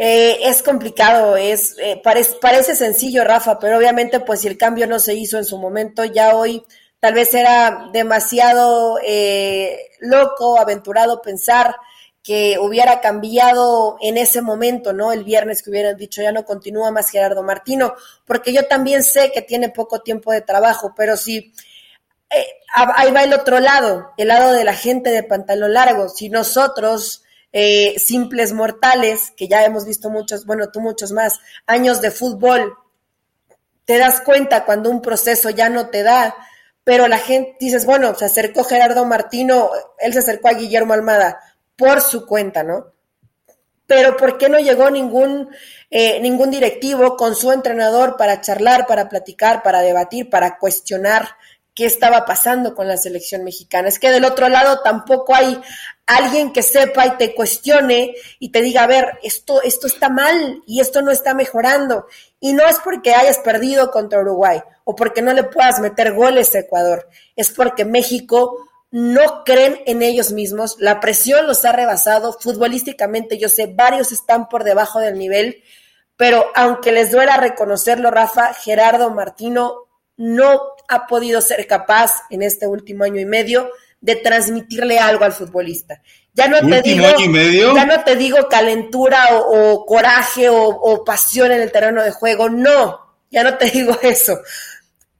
[0.00, 4.86] Eh, es complicado, es eh, parece, parece sencillo, Rafa, pero obviamente pues si el cambio
[4.86, 6.64] no se hizo en su momento, ya hoy
[7.00, 8.98] tal vez era demasiado
[10.00, 11.74] loco, aventurado pensar
[12.28, 15.12] que hubiera cambiado en ese momento, ¿no?
[15.12, 17.94] El viernes que hubieran dicho ya no continúa más Gerardo Martino,
[18.26, 21.54] porque yo también sé que tiene poco tiempo de trabajo, pero si
[22.28, 26.28] eh, ahí va el otro lado, el lado de la gente de pantalón largo, si
[26.28, 32.10] nosotros eh, simples mortales, que ya hemos visto muchos, bueno, tú muchos más, años de
[32.10, 32.74] fútbol,
[33.84, 36.34] te das cuenta cuando un proceso ya no te da,
[36.84, 41.40] pero la gente dices, bueno, se acercó Gerardo Martino, él se acercó a Guillermo Almada,
[41.76, 42.92] por su cuenta, ¿no?
[43.86, 45.48] Pero ¿por qué no llegó ningún,
[45.90, 51.30] eh, ningún directivo con su entrenador para charlar, para platicar, para debatir, para cuestionar
[51.74, 53.88] qué estaba pasando con la selección mexicana?
[53.88, 55.58] Es que del otro lado tampoco hay
[56.08, 60.62] alguien que sepa y te cuestione y te diga, a ver, esto, esto está mal
[60.66, 62.06] y esto no está mejorando.
[62.40, 66.54] Y no es porque hayas perdido contra Uruguay o porque no le puedas meter goles
[66.54, 68.56] a Ecuador, es porque México
[68.90, 74.48] no creen en ellos mismos, la presión los ha rebasado, futbolísticamente yo sé, varios están
[74.48, 75.62] por debajo del nivel,
[76.16, 82.66] pero aunque les duela reconocerlo, Rafa, Gerardo Martino no ha podido ser capaz en este
[82.66, 86.00] último año y medio de transmitirle algo al futbolista.
[86.34, 87.04] Ya no te digo,
[87.74, 92.48] ya no te digo calentura o, coraje o, o pasión en el terreno de juego,
[92.48, 94.38] no, ya no te digo eso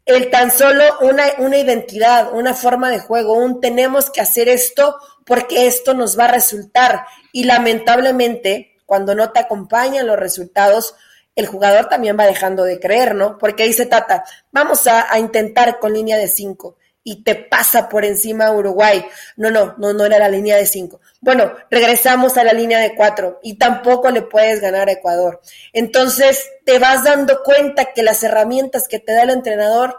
[0.09, 4.97] el tan solo una, una identidad, una forma de juego, un tenemos que hacer esto
[5.27, 7.05] porque esto nos va a resultar.
[7.31, 10.95] Y lamentablemente, cuando no te acompañan los resultados,
[11.37, 13.37] el jugador también va dejando de creer, ¿no?
[13.37, 18.05] Porque dice Tata, vamos a, a intentar con línea de cinco y te pasa por
[18.05, 19.03] encima Uruguay.
[19.37, 21.01] No, no, no, no era la línea de cinco.
[21.23, 25.41] Bueno, regresamos a la línea de cuatro y tampoco le puedes ganar a Ecuador.
[25.73, 29.99] Entonces te vas dando cuenta que las herramientas que te da el entrenador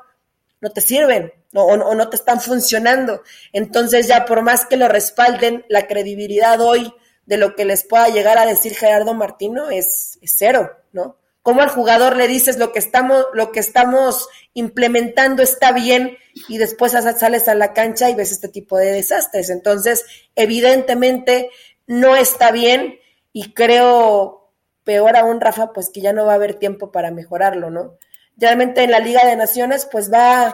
[0.62, 3.24] no te sirven o, no te están funcionando.
[3.54, 6.94] Entonces ya por más que lo respalden, la credibilidad hoy
[7.26, 11.19] de lo que les pueda llegar a decir Gerardo Martino es cero, ¿no?
[11.42, 16.58] Cómo al jugador le dices lo que estamos, lo que estamos implementando está bien y
[16.58, 19.50] después sales a la cancha y ves este tipo de desastres.
[19.50, 21.50] Entonces, evidentemente
[21.88, 23.00] no está bien
[23.32, 24.52] y creo,
[24.84, 27.98] peor aún, Rafa, pues que ya no va a haber tiempo para mejorarlo, ¿no?
[28.38, 30.54] Realmente en la Liga de Naciones, pues va,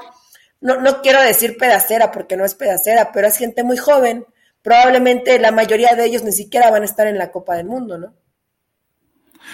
[0.61, 4.25] no, no quiero decir pedacera porque no es pedacera, pero es gente muy joven.
[4.61, 7.97] Probablemente la mayoría de ellos ni siquiera van a estar en la Copa del Mundo,
[7.97, 8.13] ¿no?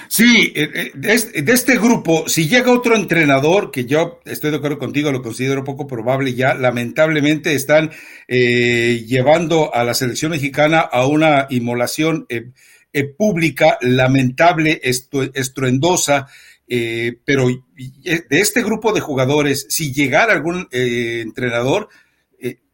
[0.08, 4.78] Sí, eh, eh, de este grupo, si llega otro entrenador, que yo estoy de acuerdo
[4.78, 7.92] contigo, lo considero poco probable ya, lamentablemente están
[8.28, 12.28] eh, llevando a la selección mexicana a una inmolación
[13.18, 16.28] pública lamentable, estruendosa,
[16.68, 21.88] pero de este grupo de jugadores, si llegara algún entrenador,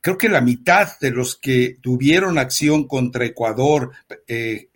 [0.01, 3.91] creo que la mitad de los que tuvieron acción contra Ecuador,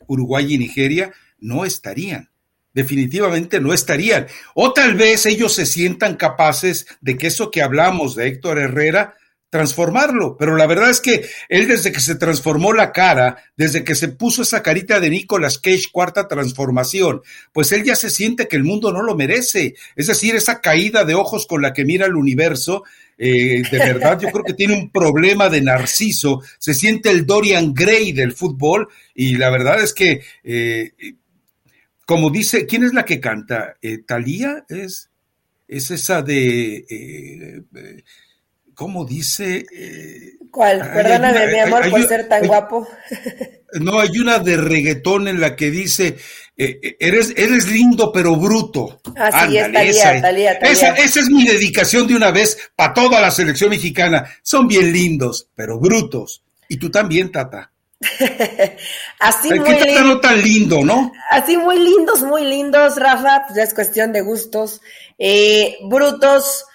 [0.06, 2.30] Uruguay y Nigeria, no estarían
[2.73, 4.27] definitivamente no estarían.
[4.53, 9.15] O tal vez ellos se sientan capaces de que eso que hablamos de Héctor Herrera,
[9.51, 10.38] transformarlo.
[10.38, 14.07] Pero la verdad es que él desde que se transformó la cara, desde que se
[14.07, 18.63] puso esa carita de Nicolas Cage, cuarta transformación, pues él ya se siente que el
[18.63, 19.75] mundo no lo merece.
[19.95, 22.84] Es decir, esa caída de ojos con la que mira el universo,
[23.17, 27.73] eh, de verdad yo creo que tiene un problema de narciso, se siente el Dorian
[27.73, 30.93] Gray del fútbol y la verdad es que eh,
[32.12, 33.78] como dice, ¿quién es la que canta?
[33.82, 34.65] Eh, ¿Talía?
[34.67, 35.10] Es,
[35.65, 38.04] es esa de, eh, eh,
[38.74, 39.65] ¿cómo dice?
[40.52, 40.80] ¿Cuál?
[40.93, 42.86] Perdóname, mi amor, por ser tan guapo.
[43.80, 46.17] No, hay una de reggaetón en la que dice,
[46.58, 49.00] eres, eres lindo pero bruto.
[49.15, 53.32] Así es, Talía, Talía, Esa, esa es mi dedicación de una vez para toda la
[53.32, 54.26] selección mexicana.
[54.43, 56.43] Son bien lindos, pero brutos.
[56.67, 57.71] Y tú también, Tata.
[59.19, 61.11] así muy no tan lindo, ¿no?
[61.30, 64.82] Así muy lindos, muy lindos, Rafa, pues ya es cuestión de gustos.
[65.19, 66.65] Eh, brutos,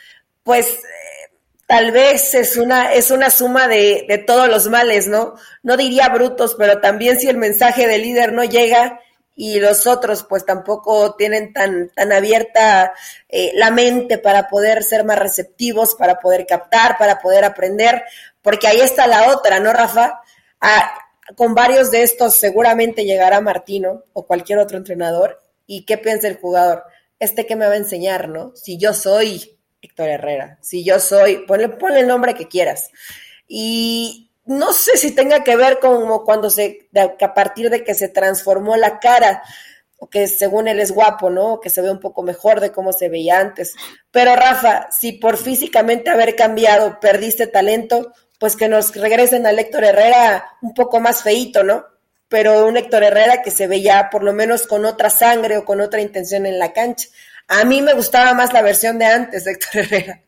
[0.43, 1.31] pues eh,
[1.67, 5.35] tal vez es una, es una suma de, de, todos los males, ¿no?
[5.63, 9.01] No diría brutos, pero también si el mensaje del líder no llega
[9.39, 12.95] y los otros pues tampoco tienen tan, tan abierta
[13.29, 18.03] eh, la mente para poder ser más receptivos, para poder captar, para poder aprender,
[18.41, 20.21] porque ahí está la otra, ¿no, Rafa?
[20.61, 20.91] Ah,
[21.35, 25.43] con varios de estos seguramente llegará Martino o cualquier otro entrenador.
[25.67, 26.85] ¿Y qué piensa el jugador?
[27.19, 28.55] Este que me va a enseñar, ¿no?
[28.55, 32.91] Si yo soy Héctor Herrera, si yo soy, ponle, ponle el nombre que quieras.
[33.49, 38.09] Y no sé si tenga que ver con cuando se, a partir de que se
[38.09, 39.43] transformó la cara,
[40.11, 41.59] que según él es guapo, ¿no?
[41.61, 43.75] Que se ve un poco mejor de cómo se veía antes.
[44.11, 49.85] Pero Rafa, si por físicamente haber cambiado perdiste talento, pues que nos regresen a Héctor
[49.85, 51.85] Herrera un poco más feito, ¿no?
[52.29, 55.81] Pero un Héctor Herrera que se veía por lo menos con otra sangre o con
[55.81, 57.09] otra intención en la cancha.
[57.49, 60.23] A mí me gustaba más la versión de antes de Héctor Herrera.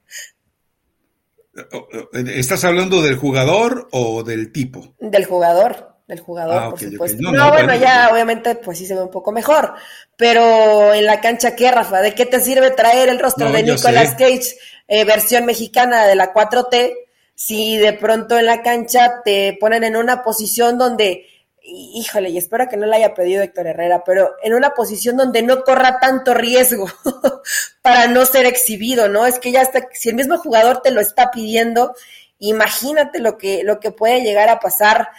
[2.12, 4.94] ¿Estás hablando del jugador o del tipo?
[5.00, 7.18] Del jugador, del jugador, ah, por supuesto.
[7.20, 9.74] No, bueno, ya obviamente pues sí se ve un poco mejor,
[10.16, 12.00] pero en la cancha, ¿qué, Rafa?
[12.00, 14.56] ¿De qué te sirve traer el rostro de Nicolas Cage,
[14.86, 16.94] eh, versión mexicana de la 4T,
[17.40, 21.24] si de pronto en la cancha te ponen en una posición donde
[21.62, 25.42] híjole, y espero que no le haya pedido Héctor Herrera, pero en una posición donde
[25.42, 26.88] no corra tanto riesgo
[27.82, 29.24] para no ser exhibido, ¿no?
[29.24, 31.94] Es que ya está, si el mismo jugador te lo está pidiendo,
[32.40, 35.10] imagínate lo que, lo que puede llegar a pasar.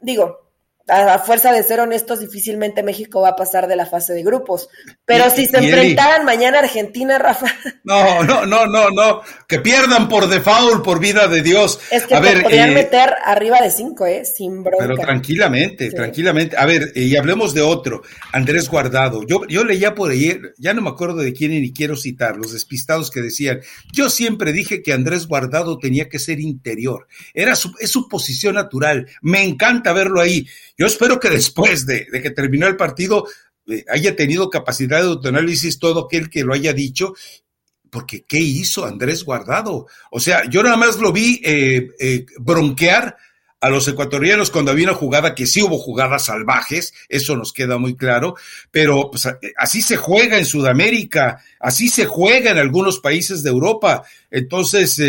[0.00, 0.43] digo,
[0.88, 4.68] a, fuerza de ser honestos, difícilmente México va a pasar de la fase de grupos.
[5.04, 7.46] Pero si se enfrentaran mañana Argentina, Rafa.
[7.84, 9.20] No, no, no, no, no.
[9.46, 11.80] Que pierdan por default, por vida de Dios.
[11.90, 14.24] Es que a ver, podrían eh, meter arriba de cinco, ¿eh?
[14.24, 14.86] Sin bronca.
[14.86, 16.56] Pero tranquilamente, tranquilamente.
[16.56, 19.22] A ver, y hablemos de otro, Andrés Guardado.
[19.26, 22.36] Yo, yo leía por ahí, ya no me acuerdo de quién y ni quiero citar,
[22.36, 23.60] los despistados que decían,
[23.92, 27.06] yo siempre dije que Andrés Guardado tenía que ser interior.
[27.32, 29.08] Era su, es su posición natural.
[29.20, 30.46] Me encanta verlo ahí.
[30.76, 33.26] Yo espero que después de, que terminó el partido
[33.66, 37.14] eh, haya tenido capacidad de autoanálisis todo aquel que lo haya dicho,
[37.90, 39.86] porque ¿qué hizo Andrés Guardado?
[40.10, 43.16] O sea, yo nada más lo vi eh, eh, bronquear
[43.60, 47.78] a los ecuatorianos cuando había una jugada que sí hubo jugadas salvajes, eso nos queda
[47.78, 48.34] muy claro,
[48.70, 54.02] pero pues, así se juega en Sudamérica, así se juega en algunos países de Europa.
[54.30, 55.00] Entonces,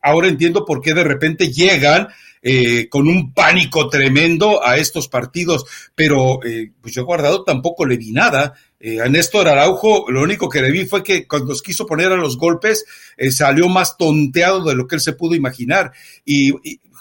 [0.00, 2.08] ahora entiendo por qué de repente llegan
[2.48, 5.66] eh, con un pánico tremendo a estos partidos,
[5.96, 8.54] pero eh, pues yo guardado tampoco le vi nada.
[8.78, 12.12] Eh, a Néstor Araujo lo único que le vi fue que cuando nos quiso poner
[12.12, 12.84] a los golpes
[13.30, 15.90] salió más tonteado de lo que él se pudo imaginar.
[16.24, 16.52] y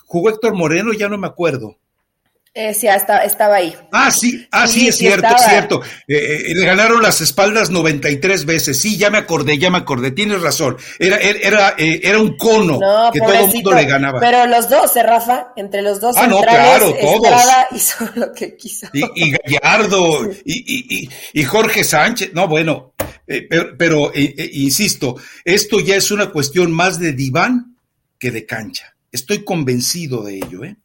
[0.05, 1.77] jugó Héctor Moreno, ya no me acuerdo.
[2.57, 3.75] Eh, sí, estaba ahí.
[3.91, 5.81] Ah, sí, ah, sí, es cierto, es cierto.
[6.07, 8.79] Eh, eh, le ganaron las espaldas 93 veces.
[8.79, 10.11] Sí, ya me acordé, ya me acordé.
[10.11, 10.77] Tienes razón.
[10.97, 12.79] Era, era, era un cono
[13.11, 14.21] que todo el mundo le ganaba.
[14.21, 16.15] Pero los dos, Rafa, entre los dos.
[16.17, 17.41] Ah, no, claro, todos.
[17.71, 18.87] hizo lo que quiso.
[18.93, 22.31] Y, Gallardo, y, y, Jorge Sánchez.
[22.33, 22.93] No, bueno,
[23.25, 27.75] pero, pero insisto, esto ya es una cuestión más de diván
[28.17, 28.95] que de cancha.
[29.11, 30.77] Estoy convencido de ello, ¿eh?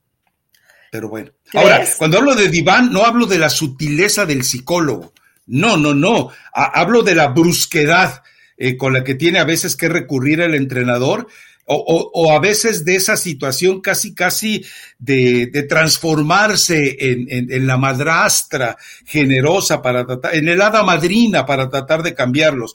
[0.90, 1.30] Pero bueno.
[1.54, 5.12] Ahora, cuando hablo de diván, no hablo de la sutileza del psicólogo.
[5.46, 6.30] No, no, no.
[6.52, 8.22] hablo de la brusquedad
[8.56, 11.28] eh, con la que tiene a veces que recurrir el entrenador.
[11.72, 14.64] O, a veces de esa situación casi, casi
[14.98, 18.76] de, transformarse en, la madrastra
[19.06, 22.74] generosa para tratar, en el hada madrina para tratar de cambiarlos.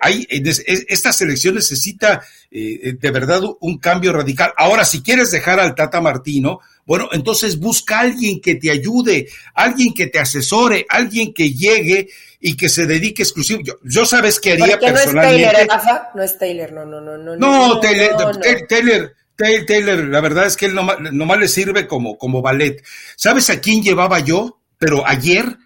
[0.00, 4.54] Hay, esta selección necesita eh, de verdad un cambio radical.
[4.56, 6.60] Ahora, si quieres dejar al Tata Martino,
[6.90, 12.08] bueno, entonces busca alguien que te ayude, alguien que te asesore, alguien que llegue
[12.40, 13.60] y que se dedique exclusivo.
[13.84, 15.52] Yo, sabes que haría personalmente.
[15.52, 17.16] No es Taylor, ¿eh, No es Taylor, no, no, no.
[17.16, 22.82] No, no, Taylor, Taylor, la verdad es que él nomás, le sirve como, como ballet.
[23.14, 24.60] ¿Sabes a quién llevaba yo?
[24.76, 25.58] Pero ayer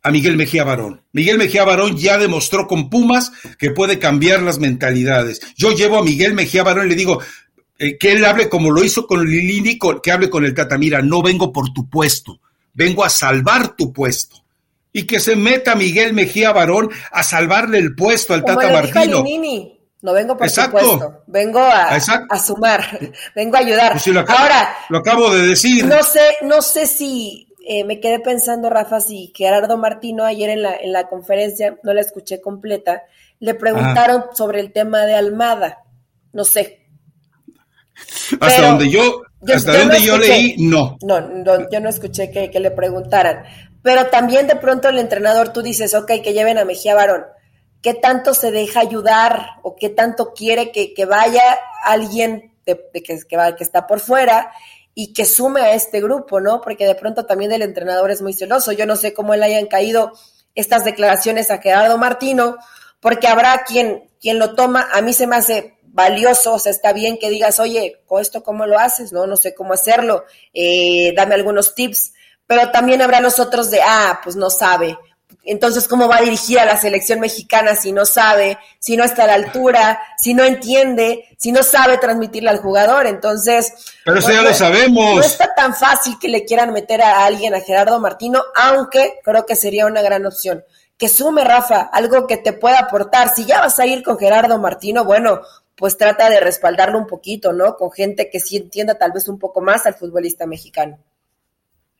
[0.00, 1.02] a Miguel Mejía Barón.
[1.12, 5.40] Miguel Mejía Barón ya demostró con Pumas que puede cambiar las mentalidades.
[5.56, 7.20] Yo llevo a Miguel Mejía Barón y le digo,
[7.82, 11.00] eh, que él hable como lo hizo con Lilini, que hable con el Tata, mira,
[11.00, 12.38] no vengo por tu puesto,
[12.74, 14.36] vengo a salvar tu puesto.
[14.92, 19.24] Y que se meta Miguel Mejía Barón a salvarle el puesto al Tata Martino.
[20.02, 21.98] No vengo por tu puesto, vengo a,
[22.38, 22.84] sumar,
[23.34, 23.92] vengo a ayudar.
[23.92, 25.86] Pues Ahora, lo acabo de decir.
[25.86, 30.62] No sé, no sé si eh, me quedé pensando, Rafa, si Gerardo Martino ayer en
[30.62, 33.04] la, en la conferencia, no la escuché completa,
[33.38, 35.78] le preguntaron sobre el tema de Almada.
[36.32, 36.79] No sé,
[38.40, 39.22] hasta donde yo,
[39.52, 40.98] hasta donde yo leí, no.
[41.02, 41.70] no.
[41.70, 43.44] yo no escuché que, le preguntaran.
[43.82, 47.24] Pero también de pronto el entrenador, tú dices, ok, que lleven a Mejía Barón.
[47.82, 51.42] ¿Qué tanto se deja ayudar o qué tanto quiere que, vaya
[51.84, 54.52] alguien de, que, que, va, que está por fuera
[54.94, 56.60] y que sume a este grupo, ¿no?
[56.60, 58.72] Porque de pronto también el entrenador es muy celoso.
[58.72, 60.12] Yo no sé cómo le hayan caído
[60.54, 62.56] estas declaraciones a Gerardo Martino,
[63.00, 64.88] porque habrá quien, quien lo toma.
[64.92, 68.66] A mí se me hace valioso, o sea, está bien que digas, oye, ¿esto cómo
[68.66, 69.12] lo haces?
[69.12, 70.24] No, no sé cómo hacerlo,
[70.54, 72.12] eh, dame algunos tips,
[72.46, 74.96] pero también habrá los otros de, ah, pues no sabe,
[75.44, 79.24] entonces, ¿cómo va a dirigir a la selección mexicana si no sabe, si no está
[79.24, 83.06] a la altura, si no entiende, si no sabe transmitirle al jugador?
[83.06, 83.72] Entonces.
[84.04, 85.16] Pero eso ya lo sabemos.
[85.16, 89.46] No está tan fácil que le quieran meter a alguien, a Gerardo Martino, aunque creo
[89.46, 90.62] que sería una gran opción.
[90.98, 93.34] Que sume, Rafa, algo que te pueda aportar.
[93.34, 95.40] Si ya vas a ir con Gerardo Martino, bueno,
[95.80, 97.74] pues trata de respaldarlo un poquito, ¿no?
[97.76, 100.98] Con gente que sí entienda tal vez un poco más al futbolista mexicano.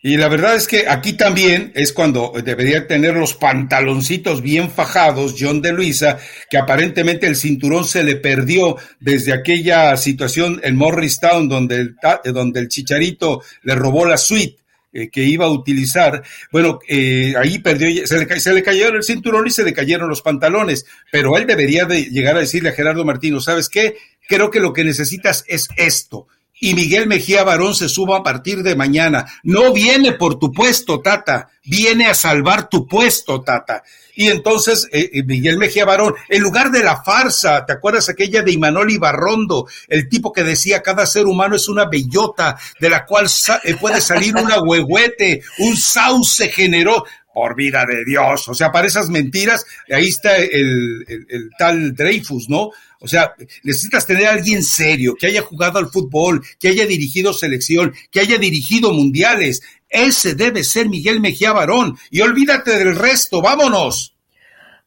[0.03, 5.35] Y la verdad es que aquí también es cuando debería tener los pantaloncitos bien fajados
[5.39, 6.19] John de Luisa,
[6.51, 11.97] que aparentemente el cinturón se le perdió desde aquella situación en Morristown donde el,
[12.35, 14.60] donde el chicharito le robó la suite
[14.93, 16.23] eh, que iba a utilizar.
[16.51, 20.09] Bueno, eh, ahí perdió, se le, se le cayó el cinturón y se le cayeron
[20.09, 23.97] los pantalones, pero él debería de llegar a decirle a Gerardo Martino, ¿sabes qué?
[24.29, 26.27] Creo que lo que necesitas es esto
[26.61, 29.27] y Miguel Mejía Barón se suba a partir de mañana.
[29.43, 33.83] No viene por tu puesto, Tata, viene a salvar tu puesto, Tata.
[34.15, 38.43] Y entonces eh, eh, Miguel Mejía Barón, en lugar de la farsa, ¿te acuerdas aquella
[38.43, 39.67] de Imanol Ibarrondo?
[39.89, 43.27] El tipo que decía cada ser humano es una bellota de la cual
[43.65, 48.49] eh, puede salir una huehuete, un sauce generó por vida de Dios.
[48.49, 52.71] O sea, para esas mentiras, ahí está el, el tal Dreyfus, ¿no?
[53.01, 57.33] O sea, necesitas tener a alguien serio, que haya jugado al fútbol, que haya dirigido
[57.33, 59.63] selección, que haya dirigido mundiales.
[59.89, 61.97] Ese debe ser Miguel Mejía Barón.
[62.11, 64.15] Y olvídate del resto, vámonos.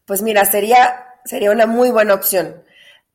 [0.06, 2.64] Pues mira, sería, sería una muy buena opción.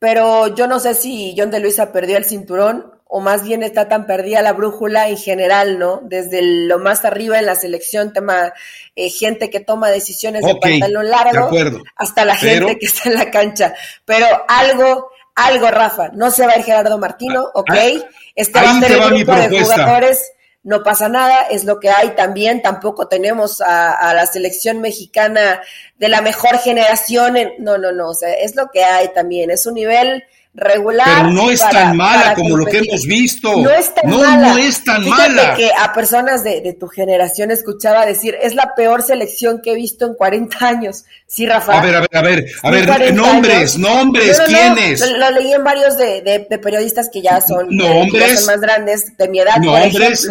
[0.01, 3.89] Pero yo no sé si John de Luisa perdió el cinturón o más bien está
[3.89, 6.01] tan perdida la brújula en general, ¿no?
[6.05, 8.53] Desde lo más arriba en la selección, tema
[8.95, 11.51] eh, gente que toma decisiones de pantalón largo,
[11.97, 13.75] hasta la gente que está en la cancha.
[14.05, 18.61] Pero algo, algo, Rafa, no se va a ir Gerardo Martino, ah, ok, ah, este
[18.61, 20.33] va a ser el grupo de jugadores
[20.69, 25.63] no pasa nada, es lo que hay también, tampoco tenemos a, la selección mexicana
[25.97, 29.65] de la mejor generación, no, no, no, o sea, es lo que hay también, es
[29.65, 31.07] un nivel regular.
[31.23, 33.57] Pero no es tan mala como lo que hemos visto.
[33.57, 34.37] No es tan mala.
[34.37, 39.03] No es tan Fíjate que a personas de, tu generación escuchaba decir, es la peor
[39.03, 41.05] selección que he visto en 40 años.
[41.27, 41.79] Sí, Rafa.
[41.79, 42.23] A ver, a ver, a
[42.71, 45.01] ver, a ver, nombres, nombres, ¿quiénes?
[45.01, 48.47] lo, leí en varios de, periodistas que ya son, ¿Nombres?
[48.47, 50.29] más grandes, de mi edad, ¿Nombres?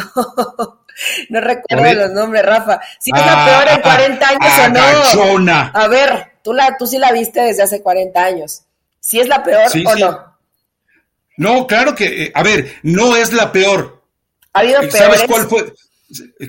[1.30, 2.80] no recuerdo los nombres, Rafa.
[2.99, 5.72] Si es la peor en 40 años o no.
[5.74, 8.66] A ver, tú, la, tú sí la viste desde hace 40 años.
[9.08, 10.38] ¿Si es la peor o no?
[11.38, 14.03] No, claro que, eh, a ver, no es la peor.
[14.51, 14.97] ¿Ha habido peores?
[14.97, 15.74] ¿Sabes cuál fue?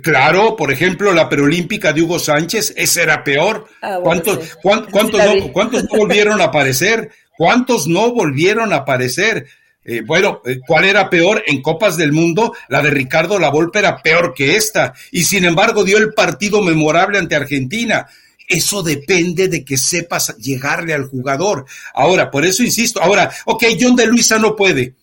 [0.02, 3.68] Claro, por ejemplo, la preolímpica de Hugo Sánchez, esa era peor.
[3.80, 7.12] Ah, ¿Cuántos, cuántos, no, ¿Cuántos no volvieron a aparecer?
[7.36, 9.46] ¿Cuántos no volvieron a aparecer?
[9.84, 11.44] Eh, bueno, eh, ¿cuál era peor?
[11.46, 15.84] En Copas del Mundo, la de Ricardo Lavolpe era peor que esta, y sin embargo
[15.84, 18.08] dio el partido memorable ante Argentina.
[18.48, 21.66] Eso depende de que sepas llegarle al jugador.
[21.92, 23.00] Ahora, por eso insisto.
[23.00, 24.94] Ahora, ok, John de Luisa no puede.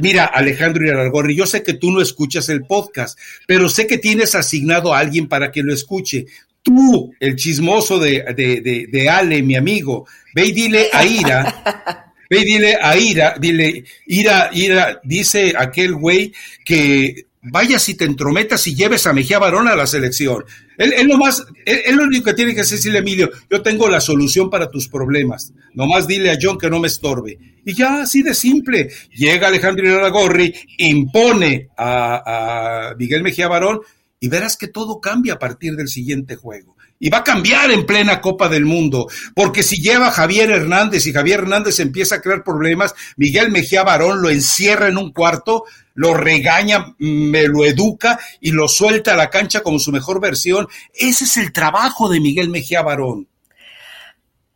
[0.00, 4.34] Mira, Alejandro Iraragorri, yo sé que tú no escuchas el podcast, pero sé que tienes
[4.36, 6.26] asignado a alguien para que lo escuche.
[6.62, 12.40] Tú, el chismoso de, de, de, Ale, mi amigo, ve y dile a Ira, ve
[12.40, 16.32] y dile a Ira, dile, Ira, Ira, dice aquel güey
[16.64, 20.44] que vaya si te entrometas y lleves a Mejía Barón a la selección.
[20.78, 24.50] Él, él nomás, él, lo único que tiene que decirle, Emilio, yo tengo la solución
[24.50, 25.52] para tus problemas.
[25.74, 27.38] Nomás dile a John que no me estorbe.
[27.64, 28.90] Y ya, así de simple.
[29.14, 33.80] Llega Alejandro Iraragorri, impone a, a Miguel Mejía Barón
[34.20, 36.76] y verás que todo cambia a partir del siguiente juego.
[36.98, 41.06] Y va a cambiar en plena Copa del Mundo, porque si lleva a Javier Hernández
[41.06, 45.64] y Javier Hernández empieza a crear problemas, Miguel Mejía Barón lo encierra en un cuarto,
[45.94, 50.68] lo regaña, me lo educa y lo suelta a la cancha como su mejor versión.
[50.94, 53.28] Ese es el trabajo de Miguel Mejía Barón.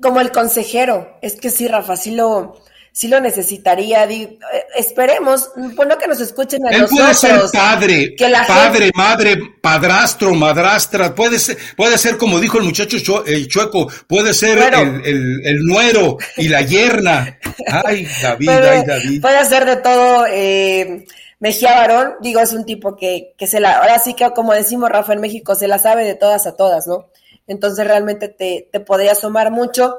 [0.01, 2.57] Como el consejero, es que sí, Rafa, sí lo,
[2.93, 4.05] sí lo necesitaría.
[4.05, 4.39] Eh,
[4.77, 8.15] esperemos, bueno, que nos escuchen a Él puede ser padre,
[8.47, 14.35] padre, madre, padrastro, madrastra, puede ser, puede ser como dijo el muchacho el chueco, puede
[14.35, 17.39] ser el, el, nuero y la yerna.
[17.67, 19.21] Ay, David, ay, David.
[19.21, 20.27] Puede ser de todo.
[20.29, 21.05] Eh,
[21.41, 24.91] Mejía Barón, digo, es un tipo que, que se la, ahora sí que como decimos
[24.91, 27.09] Rafa en México, se la sabe de todas a todas, ¿no?
[27.47, 29.97] Entonces realmente te, te podría sumar mucho.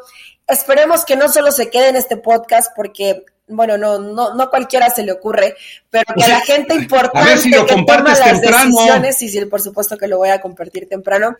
[0.47, 4.89] Esperemos que no solo se quede en este podcast, porque, bueno, no, no, no cualquiera
[4.89, 5.55] se le ocurre,
[5.89, 10.07] pero que a la gente importante que toma las decisiones, y sí, por supuesto que
[10.07, 11.37] lo voy a compartir temprano,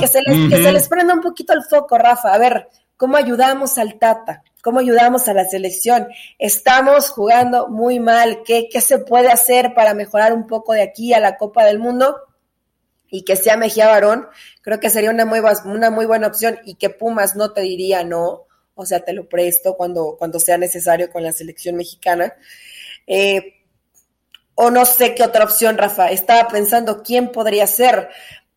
[0.00, 2.34] que, se les, que se les prenda un poquito el foco, Rafa.
[2.34, 4.42] A ver, ¿cómo ayudamos al Tata?
[4.62, 6.08] ¿Cómo ayudamos a la selección?
[6.38, 8.42] Estamos jugando muy mal.
[8.44, 11.78] ¿Qué, ¿Qué se puede hacer para mejorar un poco de aquí a la Copa del
[11.78, 12.16] Mundo?
[13.10, 14.26] Y que sea Mejía Barón,
[14.62, 18.04] creo que sería una muy, una muy buena opción y que Pumas no te diría
[18.04, 22.34] no, o sea, te lo presto cuando, cuando sea necesario con la selección mexicana.
[23.06, 23.54] Eh,
[24.54, 26.10] o no sé qué otra opción, Rafa.
[26.10, 28.08] Estaba pensando quién podría ser,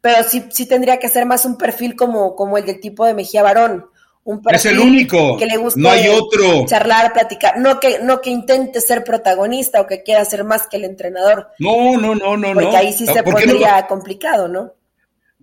[0.01, 3.13] pero sí, sí tendría que ser más un perfil como, como el del tipo de
[3.13, 3.90] Mejía Barón.
[4.23, 5.37] Un perfil es el único.
[5.37, 6.65] Que le guste no hay otro.
[6.65, 7.57] charlar, platicar.
[7.57, 11.49] No que, no que intente ser protagonista o que quiera ser más que el entrenador.
[11.59, 14.73] No, no, no, no, Porque ahí sí se pondría complicado, ¿no?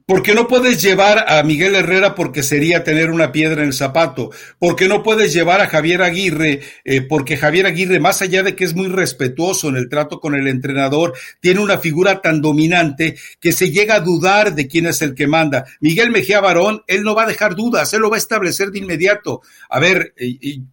[0.08, 4.30] Porque no puedes llevar a Miguel Herrera porque sería tener una piedra en el zapato.
[4.58, 8.64] Porque no puedes llevar a Javier Aguirre eh, porque Javier Aguirre, más allá de que
[8.64, 13.52] es muy respetuoso en el trato con el entrenador, tiene una figura tan dominante que
[13.52, 15.66] se llega a dudar de quién es el que manda.
[15.80, 18.78] Miguel Mejía Barón, él no va a dejar dudas, él lo va a establecer de
[18.78, 19.42] inmediato.
[19.68, 20.14] A ver,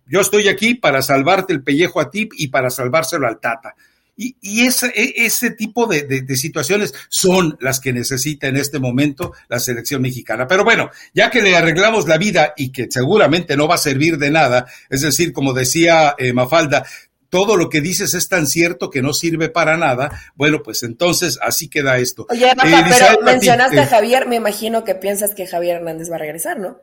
[0.08, 3.76] yo estoy aquí para salvarte el pellejo a ti y para salvárselo al Tata.
[4.18, 8.80] Y, y ese, e, ese, tipo de, de, situaciones son las que necesita en este
[8.80, 10.48] momento la selección mexicana.
[10.48, 14.18] Pero bueno, ya que le arreglamos la vida y que seguramente no va a servir
[14.18, 16.86] de nada, es decir, como decía eh, Mafalda,
[17.30, 21.38] todo lo que dices es tan cierto que no sirve para nada, bueno, pues entonces
[21.42, 22.26] así queda esto.
[22.30, 26.20] Oye, pero mencionaste a eh, Javier, me imagino que piensas que Javier Hernández va a
[26.20, 26.80] regresar, ¿no?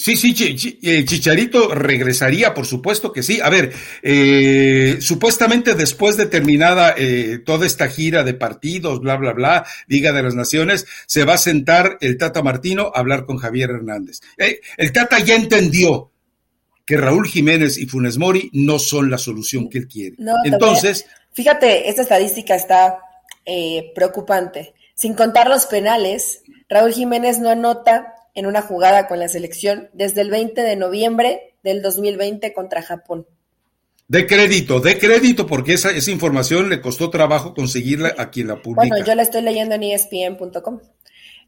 [0.00, 3.38] Sí, sí, eh, Chicharito regresaría, por supuesto que sí.
[3.42, 3.70] A ver,
[4.02, 10.12] eh, supuestamente después de terminada eh, toda esta gira de partidos, bla, bla, bla, Liga
[10.12, 14.20] de las Naciones, se va a sentar el Tata Martino a hablar con Javier Hernández.
[14.38, 16.10] el Tata ya entendió
[16.86, 20.16] que Raúl Jiménez y Funes Mori no son la solución que él quiere.
[20.46, 21.04] Entonces...
[21.34, 23.00] Fíjate, esta estadística está
[23.94, 24.72] preocupante.
[24.94, 26.40] Sin contar los penales,
[26.70, 31.54] Raúl Jiménez no anota en una jugada con la selección desde el 20 de noviembre
[31.62, 33.26] del 2020 contra Japón.
[34.08, 38.60] De crédito, de crédito, porque esa, esa información le costó trabajo conseguirla a quien la
[38.60, 38.88] publica.
[38.88, 40.80] Bueno, yo la estoy leyendo en espn.com,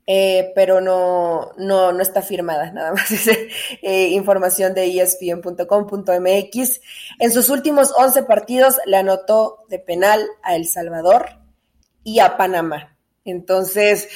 [0.07, 3.27] eh, pero no, no, no está firmada, nada más es
[3.83, 6.81] eh, información de espn.com.mx.
[7.19, 11.41] En sus últimos 11 partidos le anotó de penal a El Salvador
[12.05, 12.97] y a Panamá.
[13.25, 14.09] Entonces,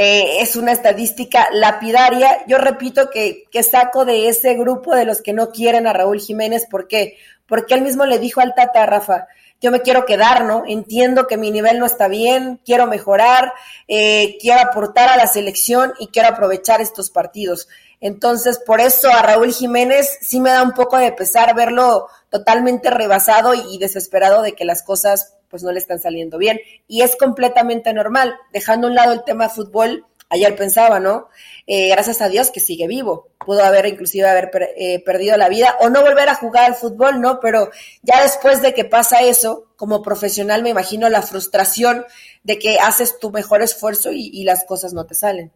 [0.00, 2.46] eh, es una estadística lapidaria.
[2.46, 6.20] Yo repito que, que, saco de ese grupo de los que no quieren a Raúl
[6.20, 6.66] Jiménez.
[6.70, 7.16] ¿Por qué?
[7.48, 9.26] Porque él mismo le dijo al Tata Rafa,
[9.60, 10.62] yo me quiero quedar, ¿no?
[10.68, 13.52] Entiendo que mi nivel no está bien, quiero mejorar,
[13.88, 17.66] eh, quiero aportar a la selección y quiero aprovechar estos partidos.
[18.00, 22.88] Entonces, por eso a Raúl Jiménez sí me da un poco de pesar verlo totalmente
[22.90, 26.60] rebasado y desesperado de que las cosas pues no le están saliendo bien.
[26.86, 28.36] Y es completamente normal.
[28.52, 31.28] Dejando a un lado el tema fútbol, ayer pensaba, ¿no?
[31.66, 33.28] Eh, gracias a Dios que sigue vivo.
[33.44, 37.20] Pudo haber inclusive haber eh, perdido la vida o no volver a jugar al fútbol,
[37.20, 37.40] ¿no?
[37.40, 37.70] Pero
[38.02, 42.04] ya después de que pasa eso, como profesional me imagino la frustración
[42.42, 45.52] de que haces tu mejor esfuerzo y las cosas no te salen.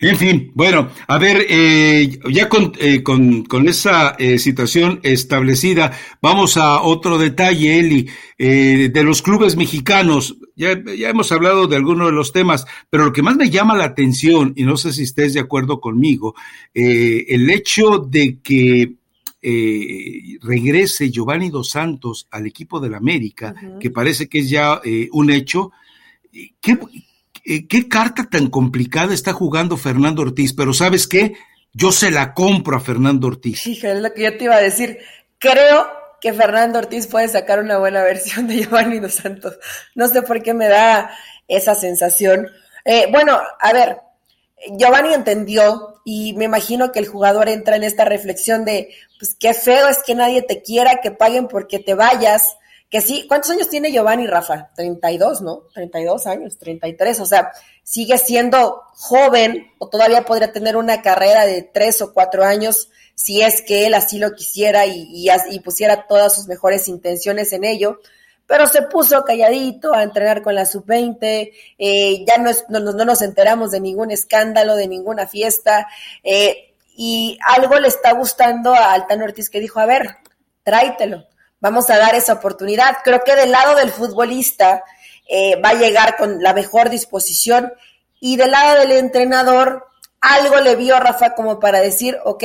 [0.00, 5.92] En fin, bueno, a ver, eh, ya con, eh, con, con, esa eh, situación establecida,
[6.20, 10.36] vamos a otro detalle, Eli, de los clubes mexicanos.
[10.56, 13.76] Ya, ya hemos hablado de algunos de los temas, pero lo que más me llama
[13.76, 16.34] la atención, y no sé si estés de acuerdo conmigo,
[16.74, 18.94] el hecho de que
[20.42, 24.80] regrese Giovanni Dos Santos al equipo del América, que parece que es ya
[25.12, 25.70] un hecho.
[26.60, 26.76] ¿Qué,
[27.44, 31.34] eh, qué carta tan complicada está jugando Fernando Ortiz, pero ¿sabes qué?
[31.72, 33.60] Yo se la compro a Fernando Ortiz.
[33.60, 34.98] Sí, es lo que yo te iba a decir.
[35.38, 35.86] Creo
[36.20, 39.58] que Fernando Ortiz puede sacar una buena versión de Giovanni Dos Santos.
[39.94, 41.10] No sé por qué me da
[41.48, 42.48] esa sensación.
[42.84, 43.98] Eh, bueno, a ver,
[44.78, 48.88] Giovanni entendió y me imagino que el jugador entra en esta reflexión de,
[49.18, 52.56] pues qué feo es que nadie te quiera, que paguen porque te vayas
[52.94, 54.70] que sí, ¿cuántos años tiene Giovanni Rafa?
[54.76, 55.64] 32, ¿no?
[55.74, 57.50] 32 años, 33, o sea,
[57.82, 63.42] sigue siendo joven o todavía podría tener una carrera de tres o cuatro años si
[63.42, 65.28] es que él así lo quisiera y,
[65.64, 67.98] pusiera todas sus mejores intenciones en ello,
[68.46, 73.72] pero se puso calladito a entrenar con la sub-20, eh, ya no, no, nos enteramos
[73.72, 75.88] de ningún escándalo, de ninguna fiesta,
[76.22, 80.18] eh, y algo le está gustando a Altano Ortiz que dijo, a ver,
[80.62, 81.26] tráitelo,
[81.64, 82.98] vamos a dar esa oportunidad.
[83.02, 84.84] Creo que del lado del futbolista
[85.26, 87.72] eh, va a llegar con la mejor disposición
[88.20, 89.86] y del lado del entrenador
[90.20, 92.44] algo le vio Rafa como para decir, ok,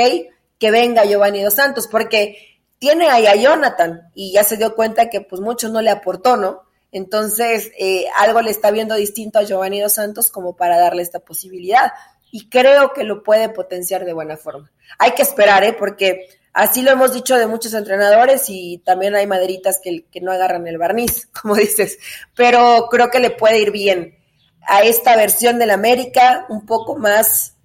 [0.58, 2.38] que venga Giovanni Dos Santos, porque
[2.80, 6.38] tiene ahí a Jonathan y ya se dio cuenta que pues mucho no le aportó,
[6.38, 6.64] ¿no?
[6.94, 11.20] Entonces, eh, algo le está viendo distinto a Giovanni Dos Santos como para darle esta
[11.20, 11.92] posibilidad.
[12.32, 14.72] Y creo que lo puede potenciar de buena forma.
[14.98, 15.74] Hay que esperar, ¿eh?
[15.74, 20.68] Porque Así lo hemos dicho de muchos entrenadores y también hay maderitas que, no agarran
[20.68, 21.98] el barniz, como dices,
[22.36, 24.18] pero creo que le puede ir bien
[24.68, 27.56] a esta versión del América, un poco más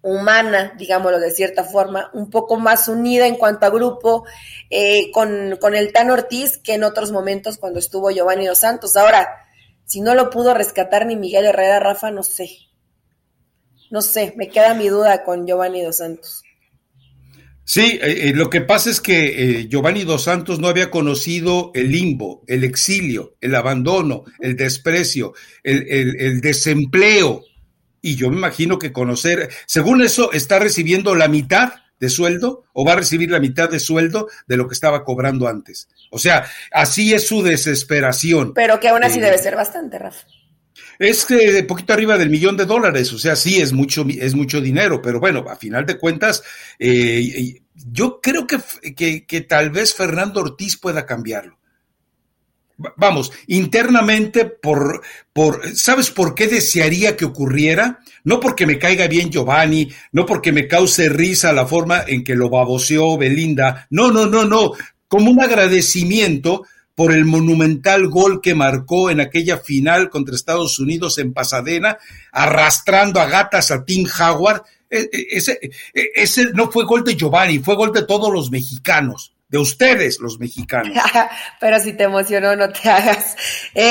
[0.00, 4.24] humana, digámoslo de cierta forma, un poco más unida en cuanto a grupo,
[4.70, 8.96] eh, con, con, el Tan Ortiz que en otros momentos cuando estuvo Giovanni Dos Santos.
[8.96, 9.28] Ahora,
[9.86, 12.48] si no lo pudo rescatar ni Miguel Herrera, Rafa, no sé.
[13.90, 16.43] No sé, me queda mi duda con Giovanni Dos Santos.
[17.64, 21.90] Sí, eh, eh, lo que pasa es que Giovanni Dos Santos no había conocido el
[21.90, 27.42] limbo, el exilio, el abandono, el desprecio, el, el, el desempleo
[28.04, 32.84] y yo me imagino que conocer, según eso, está recibiendo la mitad de sueldo o
[32.84, 35.88] va a recibir la mitad de sueldo de lo que estaba cobrando antes.
[36.10, 38.52] O sea, así es su desesperación.
[38.52, 40.26] Pero que aún así eh, debe ser bastante, Rafa.
[40.98, 44.60] Es que poquito arriba del millón de dólares, o sea, sí es mucho, es mucho
[44.60, 46.42] dinero, pero bueno, a final de cuentas,
[46.78, 48.58] eh, yo creo que,
[48.94, 51.58] que, que tal vez Fernando Ortiz pueda cambiarlo
[52.96, 58.00] vamos, internamente por, por, ¿sabes por qué desearía que ocurriera?
[58.24, 62.34] No porque me caiga bien Giovanni, no porque me cause risa la forma en que
[62.34, 64.72] lo baboseó Belinda, no, no, no, no,
[65.08, 66.64] como un agradecimiento
[66.94, 71.98] por el monumental gol que marcó en aquella final contra Estados Unidos en Pasadena,
[72.32, 74.62] arrastrando a gatas a Tim Howard.
[74.90, 78.50] E, e, ese, e, ese no fue gol de Giovanni, fue gol de todos los
[78.50, 80.96] mexicanos de ustedes, los mexicanos.
[81.60, 83.36] pero si te emocionó, no te hagas.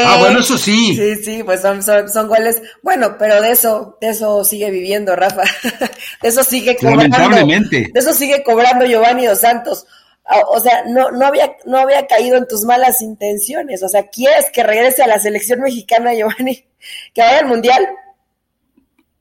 [0.06, 0.96] ah, bueno, eso sí.
[0.96, 2.62] Sí, sí, pues son, son, goles.
[2.82, 5.44] Bueno, pero de eso, de eso sigue viviendo, Rafa.
[6.22, 7.18] de eso sigue cobrando.
[7.18, 7.92] Lamentablemente.
[7.94, 9.86] De eso sigue cobrando Giovanni Dos Santos.
[10.48, 13.84] O sea, no, no, había, no había caído en tus malas intenciones.
[13.84, 16.66] O sea, ¿quieres que regrese a la selección mexicana, Giovanni?
[17.14, 17.88] Que vaya al Mundial.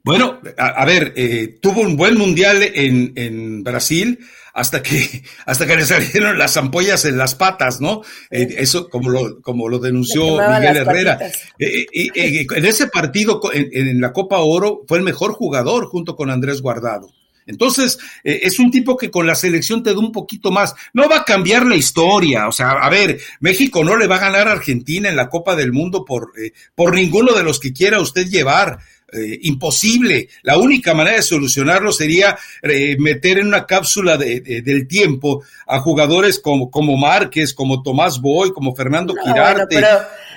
[0.05, 4.19] Bueno, a, ver, eh, tuvo un buen Mundial en, en Brasil
[4.53, 8.03] hasta que, hasta que le salieron las ampollas en las patas, ¿no?
[8.31, 11.19] Eh, eso como lo, como lo denunció Miguel Herrera.
[11.59, 16.31] Eh, eh, en ese partido, en, la Copa Oro, fue el mejor jugador junto con
[16.31, 17.11] Andrés Guardado.
[17.47, 20.75] Entonces, es un tipo que con la selección te da un poquito más.
[20.93, 22.49] No va a cambiar la historia.
[22.49, 25.57] O sea, a ver, México no le va a ganar a Argentina en la Copa
[25.57, 26.33] del Mundo por,
[26.75, 28.79] por ninguno de los que quiera usted llevar.
[29.15, 30.31] Eh, imposible.
[30.43, 35.81] La única manera de solucionarlo sería eh, meter en una cápsula de, del tiempo a
[35.81, 39.67] jugadores como, como Márquez, como Tomás Boy, como Fernando Quirarte.
[39.69, 39.87] pero,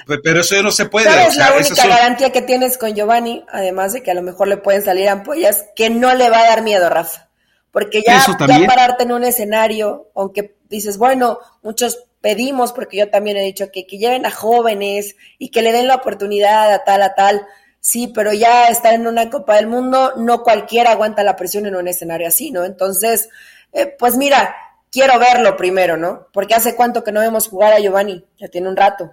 [0.08, 1.06] eso no se puede.
[1.06, 3.45] ¿Sabes la única garantía que tienes con Giovanni?
[3.49, 6.45] Además de que a lo mejor le pueden salir ampollas, que no le va a
[6.45, 7.30] dar miedo, Rafa.
[7.72, 13.38] Porque ya, ya pararte en un escenario, aunque dices, bueno, muchos pedimos, porque yo también
[13.38, 17.01] he dicho que, que lleven a jóvenes y que le den la oportunidad a tal,
[17.01, 17.45] a tal
[17.86, 21.76] Sí, pero ya estar en una Copa del Mundo, no cualquiera aguanta la presión en
[21.76, 22.66] un escenario así, ¿no?
[22.66, 23.30] Entonces,
[23.72, 24.56] eh, pues mira,
[24.91, 26.26] quiero verlo primero, ¿no?
[26.34, 29.12] Porque hace cuánto que no vemos jugar a Giovanni, ya tiene un rato.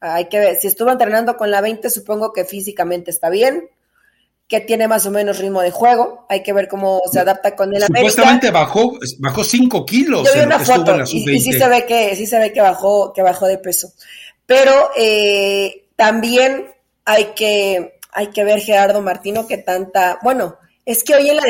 [0.00, 3.68] Hay que ver, si estuvo entrenando con la 20, supongo que físicamente está bien,
[4.48, 7.74] que tiene más o menos ritmo de juego, hay que ver cómo se adapta con
[7.74, 10.26] el Supuestamente bajó, bajó 5 kilos.
[10.26, 13.22] Yo vi una foto y, sí se ve que, sí se ve que bajó, que
[13.22, 13.92] bajó de peso.
[14.44, 16.72] Pero eh, también
[17.04, 21.42] hay que hay que ver Gerardo Martino que tanta, bueno, es que hoy en la,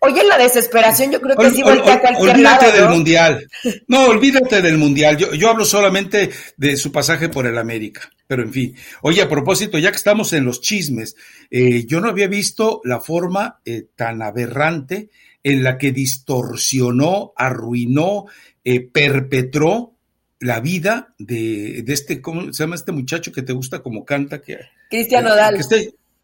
[0.00, 3.46] hoy en la desesperación yo creo que sí voltea a cualquier olvídate del mundial.
[3.86, 5.18] No, olvídate del mundial.
[5.18, 8.10] Yo, yo hablo solamente de su pasaje por el América.
[8.26, 8.76] Pero en fin.
[9.02, 11.14] Oye, a propósito, ya que estamos en los chismes,
[11.50, 15.10] eh, yo no había visto la forma eh, tan aberrante
[15.42, 18.26] en la que distorsionó, arruinó,
[18.64, 19.94] eh, perpetró
[20.38, 24.40] la vida de, de, este, ¿cómo se llama este muchacho que te gusta como canta?
[24.40, 24.58] Que,
[24.88, 25.58] Cristian Nodal.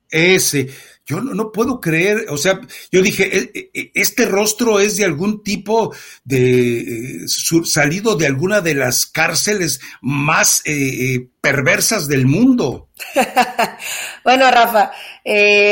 [0.09, 0.69] Ese,
[1.07, 5.45] yo no, puedo creer, o sea, yo dije, e, e, este rostro es de algún
[5.45, 5.95] tipo
[6.25, 7.29] de eh,
[7.65, 10.73] salido de alguna de las cárceles más eh,
[11.15, 12.89] eh, perversas del mundo.
[14.25, 14.91] bueno, Rafa,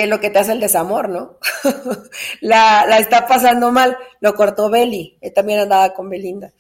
[0.07, 1.39] lo que te hace el desamor, ¿no?
[2.41, 6.53] la, la está pasando mal, lo cortó Beli, también andaba con Belinda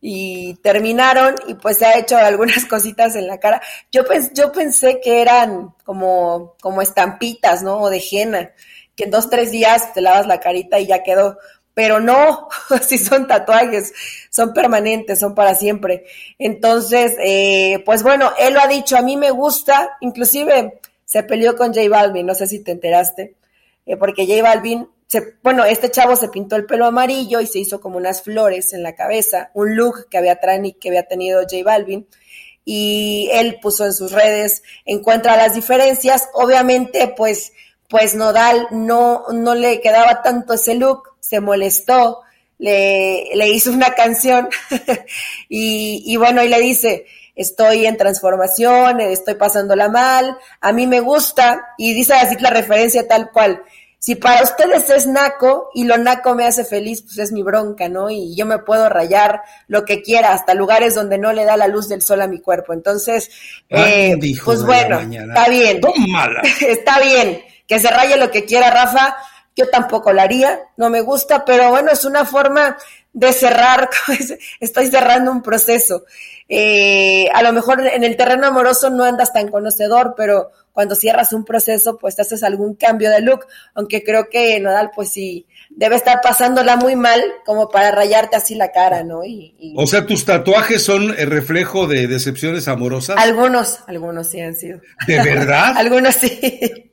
[0.00, 3.60] y terminaron y pues se ha hecho algunas cositas en la cara.
[3.90, 4.02] Yo,
[4.34, 7.80] yo pensé que eran como, como estampitas, ¿no?
[7.80, 8.52] O de henna,
[8.94, 11.38] que en dos, tres días te lavas la carita y ya quedó.
[11.74, 12.48] Pero no,
[12.82, 13.92] si son tatuajes,
[14.30, 16.04] son permanentes, son para siempre.
[16.38, 21.56] Entonces, eh, pues bueno, él lo ha dicho, a mí me gusta, inclusive se peleó
[21.56, 23.36] con J Balvin, no sé si te enteraste,
[23.86, 24.88] eh, porque J Balvin
[25.42, 28.82] bueno, este chavo se pintó el pelo amarillo y se hizo como unas flores en
[28.82, 32.06] la cabeza, un look que había, que había tenido J Balvin.
[32.64, 36.28] Y él puso en sus redes, encuentra las diferencias.
[36.34, 37.52] Obviamente, pues,
[37.88, 42.20] pues Nodal no, no le quedaba tanto ese look, se molestó,
[42.58, 44.50] le, le hizo una canción
[45.48, 51.00] y, y bueno, y le dice, estoy en transformación, estoy pasándola mal, a mí me
[51.00, 53.62] gusta, y dice así la referencia tal cual.
[53.98, 57.88] Si para ustedes es naco y lo naco me hace feliz, pues es mi bronca,
[57.88, 58.10] ¿no?
[58.10, 61.66] Y yo me puedo rayar lo que quiera, hasta lugares donde no le da la
[61.66, 62.72] luz del sol a mi cuerpo.
[62.72, 63.30] Entonces,
[63.68, 65.80] eh, pues bueno, está bien.
[66.60, 69.16] está bien que se raye lo que quiera, Rafa.
[69.54, 72.76] Yo tampoco lo haría, no me gusta, pero bueno, es una forma
[73.12, 73.90] de cerrar,
[74.60, 76.04] estoy cerrando un proceso.
[76.48, 81.32] Eh, a lo mejor en el terreno amoroso no andas tan conocedor, pero cuando cierras
[81.32, 85.96] un proceso, pues haces algún cambio de look, aunque creo que Nodal, pues sí, debe
[85.96, 89.24] estar pasándola muy mal como para rayarte así la cara, ¿no?
[89.24, 93.16] Y, O sea, tus tatuajes son el reflejo de decepciones amorosas.
[93.18, 94.80] Algunos, algunos sí han sido.
[95.04, 95.72] ¿De verdad?
[95.76, 96.88] algunos sí.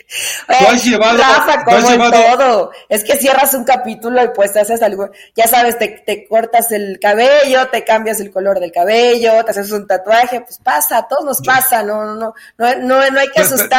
[0.47, 2.71] ¿Tú has llevado, Rafa, como en todo.
[2.89, 6.71] Es que cierras un capítulo y pues te haces algo, ya sabes, te, te, cortas
[6.71, 11.07] el cabello, te cambias el color del cabello, te haces un tatuaje, pues pasa, a
[11.07, 13.74] todos nos pasa, no, no, no, no, no hay que asustarnos.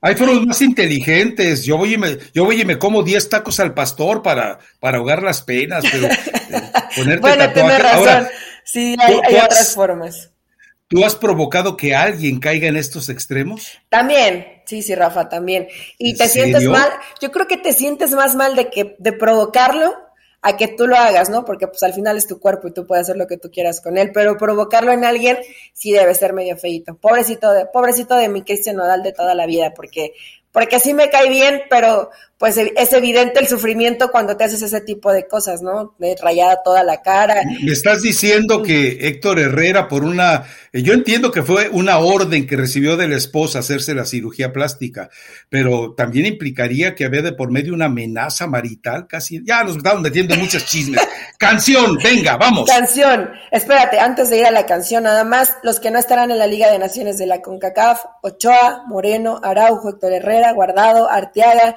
[0.00, 1.64] Hay fueron más inteligentes.
[1.64, 4.98] Yo voy y me, yo voy y me como 10 tacos al pastor para, para
[4.98, 6.18] ahogar las penas, pero eh,
[6.96, 8.28] ponerte bueno, tienes razón.
[8.64, 10.30] sí, hay, hay otras formas.
[10.88, 13.72] ¿Tú has provocado que alguien caiga en estos extremos?
[13.88, 15.66] También, sí, sí, Rafa, también.
[15.98, 16.88] Y te sientes mal,
[17.20, 20.05] yo creo que te sientes más mal de que de provocarlo
[20.46, 21.44] a que tú lo hagas, ¿no?
[21.44, 23.80] Porque pues al final es tu cuerpo y tú puedes hacer lo que tú quieras
[23.80, 25.36] con él, pero provocarlo en alguien
[25.72, 26.94] sí debe ser medio feito.
[26.94, 30.12] Pobrecito de, pobrecito de mi Cristian Nodal de toda la vida, porque
[30.52, 34.82] porque sí me cae bien, pero pues es evidente el sufrimiento cuando te haces ese
[34.82, 35.94] tipo de cosas, ¿no?
[35.98, 37.42] De rayada toda la cara.
[37.62, 42.56] Me estás diciendo que Héctor Herrera, por una, yo entiendo que fue una orden que
[42.56, 45.08] recibió de la esposa hacerse la cirugía plástica,
[45.48, 50.02] pero también implicaría que había de por medio una amenaza marital, casi, ya nos estamos
[50.02, 51.00] metiendo en muchos chismes.
[51.38, 52.68] canción, venga, vamos.
[52.68, 56.38] Canción, espérate, antes de ir a la canción, nada más, los que no estarán en
[56.38, 61.76] la Liga de Naciones de la CONCACAF, Ochoa, Moreno, Araujo, Héctor Herrera, Guardado, Arteaga,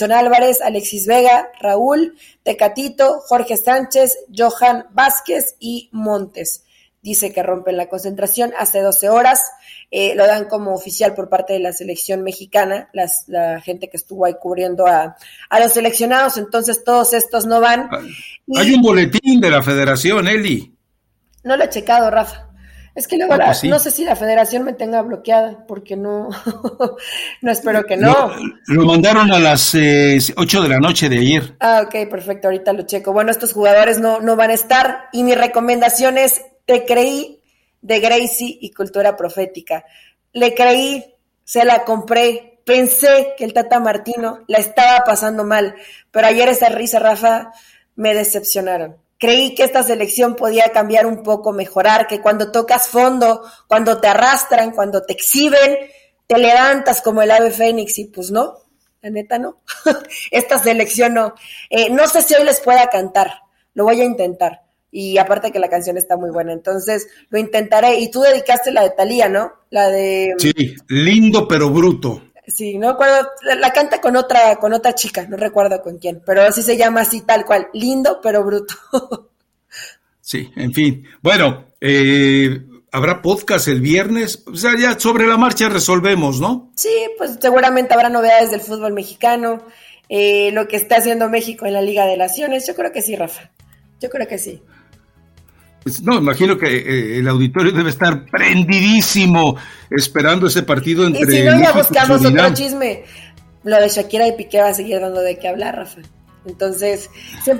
[0.00, 6.64] Edson Álvarez, Alexis Vega, Raúl, Tecatito, Jorge Sánchez, Johan Vázquez y Montes.
[7.02, 9.42] Dice que rompen la concentración hace 12 horas.
[9.90, 13.98] Eh, lo dan como oficial por parte de la selección mexicana, las, la gente que
[13.98, 15.16] estuvo ahí cubriendo a,
[15.50, 17.90] a, los seleccionados, entonces todos estos no van.
[18.56, 20.74] Hay un boletín de la federación, Eli.
[21.44, 22.49] No lo he checado, Rafa.
[22.94, 26.28] Es que luego pues no sé si la federación me tenga bloqueada, porque no,
[27.40, 28.32] no espero que no.
[28.66, 31.56] Lo, mandaron a las eh, 8 de la noche de ayer.
[31.60, 33.12] Ah, ok, perfecto, ahorita lo checo.
[33.12, 37.40] Bueno, estos jugadores no, no van a estar y mi recomendación es Te creí
[37.80, 39.84] de Gracie y Cultura Profética.
[40.32, 41.04] Le creí,
[41.44, 45.76] se la compré, pensé que el Tata Martino la estaba pasando mal,
[46.10, 47.52] pero ayer esa risa, Rafa,
[47.94, 53.44] me decepcionaron creí que esta selección podía cambiar un poco, mejorar, que cuando tocas fondo,
[53.68, 55.78] cuando te arrastran, cuando te exhiben,
[56.26, 58.56] te levantas como el ave fénix y pues no,
[59.02, 59.60] la neta no.
[60.30, 61.34] esta selección no.
[61.68, 63.42] Eh, no sé si hoy les pueda cantar,
[63.74, 64.62] lo voy a intentar.
[64.90, 68.00] Y aparte que la canción está muy buena, entonces lo intentaré.
[68.00, 69.52] Y tú dedicaste la de Talía, ¿no?
[69.68, 70.34] La de...
[70.38, 72.22] Sí, lindo pero bruto.
[72.54, 76.42] Sí, no recuerdo, la, canta con otra, con otra chica, no recuerdo con quién, pero
[76.42, 78.74] así se llama así tal cual, lindo pero bruto.
[80.20, 81.06] sí, en fin.
[81.22, 82.60] Bueno, eh,
[82.92, 86.72] habrá podcast el viernes, o sea, ya sobre la marcha resolvemos, ¿no?
[86.76, 89.64] Sí, pues seguramente habrá novedades del fútbol mexicano,
[90.08, 93.16] eh, lo que está haciendo México en la Liga de Naciones, yo creo que sí,
[93.16, 93.50] Rafa,
[94.00, 94.62] yo creo que sí.
[95.82, 99.56] Pues, no, imagino que eh, el auditorio debe estar prendidísimo
[99.90, 101.22] esperando ese partido entre.
[101.22, 103.04] Y si no, ya buscamos otro chisme.
[103.64, 106.00] Lo de Shakira y Piqué va a seguir dando de qué hablar, Rafa.
[106.46, 107.10] Entonces,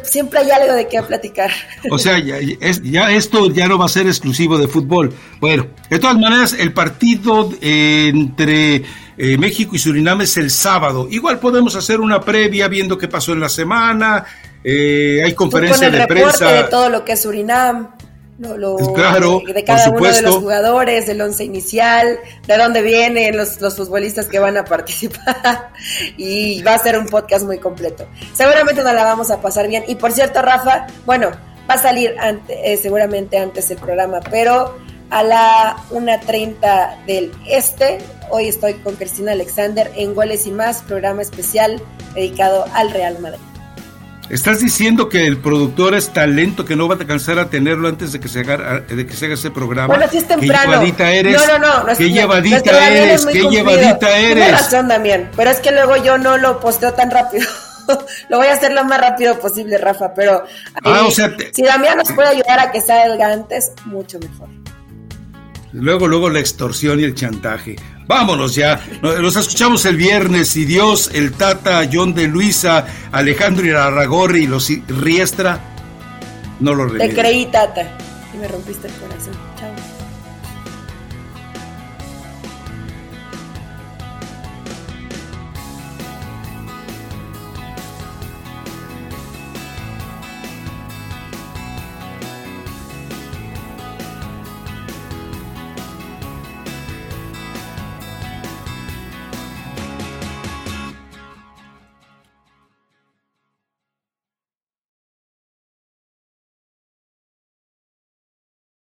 [0.03, 1.51] siempre, hay algo de qué platicar.
[1.91, 2.39] O sea, ya,
[2.83, 5.13] ya, esto ya no va a ser exclusivo de fútbol.
[5.39, 8.77] Bueno, de todas maneras, el partido entre
[9.19, 11.09] eh, México y Surinam es el sábado.
[11.11, 14.25] Igual podemos hacer una previa viendo qué pasó en la semana.
[14.65, 16.51] Eh, hay conferencia de prensa.
[16.51, 17.91] de todo lo que es Surinam
[18.41, 23.61] lo, claro, de, cada uno de los jugadores, del once inicial, de dónde vienen los,
[23.61, 25.73] los futbolistas que van a participar.
[26.17, 28.07] y va a ser un podcast muy completo.
[28.33, 29.85] Seguramente nos la vamos a pasar bien.
[29.89, 31.31] Y por cierto, Rafa, bueno,
[31.69, 32.15] va a salir
[32.49, 34.75] eh, seguramente antes el programa, pero
[35.11, 37.99] a la 1.30 del este.
[38.31, 41.83] Hoy estoy con Cristina Alexander en Goles y más, programa especial
[42.15, 43.50] dedicado al Real Madrid.
[44.31, 48.13] ¿Estás diciendo que el productor es talento que no va a alcanzar a tenerlo antes
[48.13, 49.89] de que se haga, de que se haga ese programa?
[49.89, 50.63] Bueno, si es temprano.
[50.63, 51.49] ¿Qué llevadita eres?
[51.49, 51.97] No, no, no.
[51.97, 53.27] ¿Qué llevadita eres?
[53.27, 54.35] ¿Qué llevadita eres?
[54.35, 55.31] Tienes razón, Damián.
[55.37, 57.45] Pero es que luego yo no lo posteo tan rápido.
[58.29, 60.45] lo voy a hacer lo más rápido posible, Rafa, pero
[60.85, 61.09] ah,
[61.53, 64.49] si Damián nos puede ayudar a que salga antes, mucho mejor.
[65.73, 67.77] Luego, luego la extorsión y el chantaje.
[68.11, 68.85] Vámonos ya.
[69.03, 74.69] Los escuchamos el viernes y Dios, el Tata, John de Luisa, Alejandro Irarragorri y los
[74.89, 75.61] Riestra
[76.59, 77.83] no lo Te creí, Tata.
[78.35, 79.50] Y me rompiste el corazón.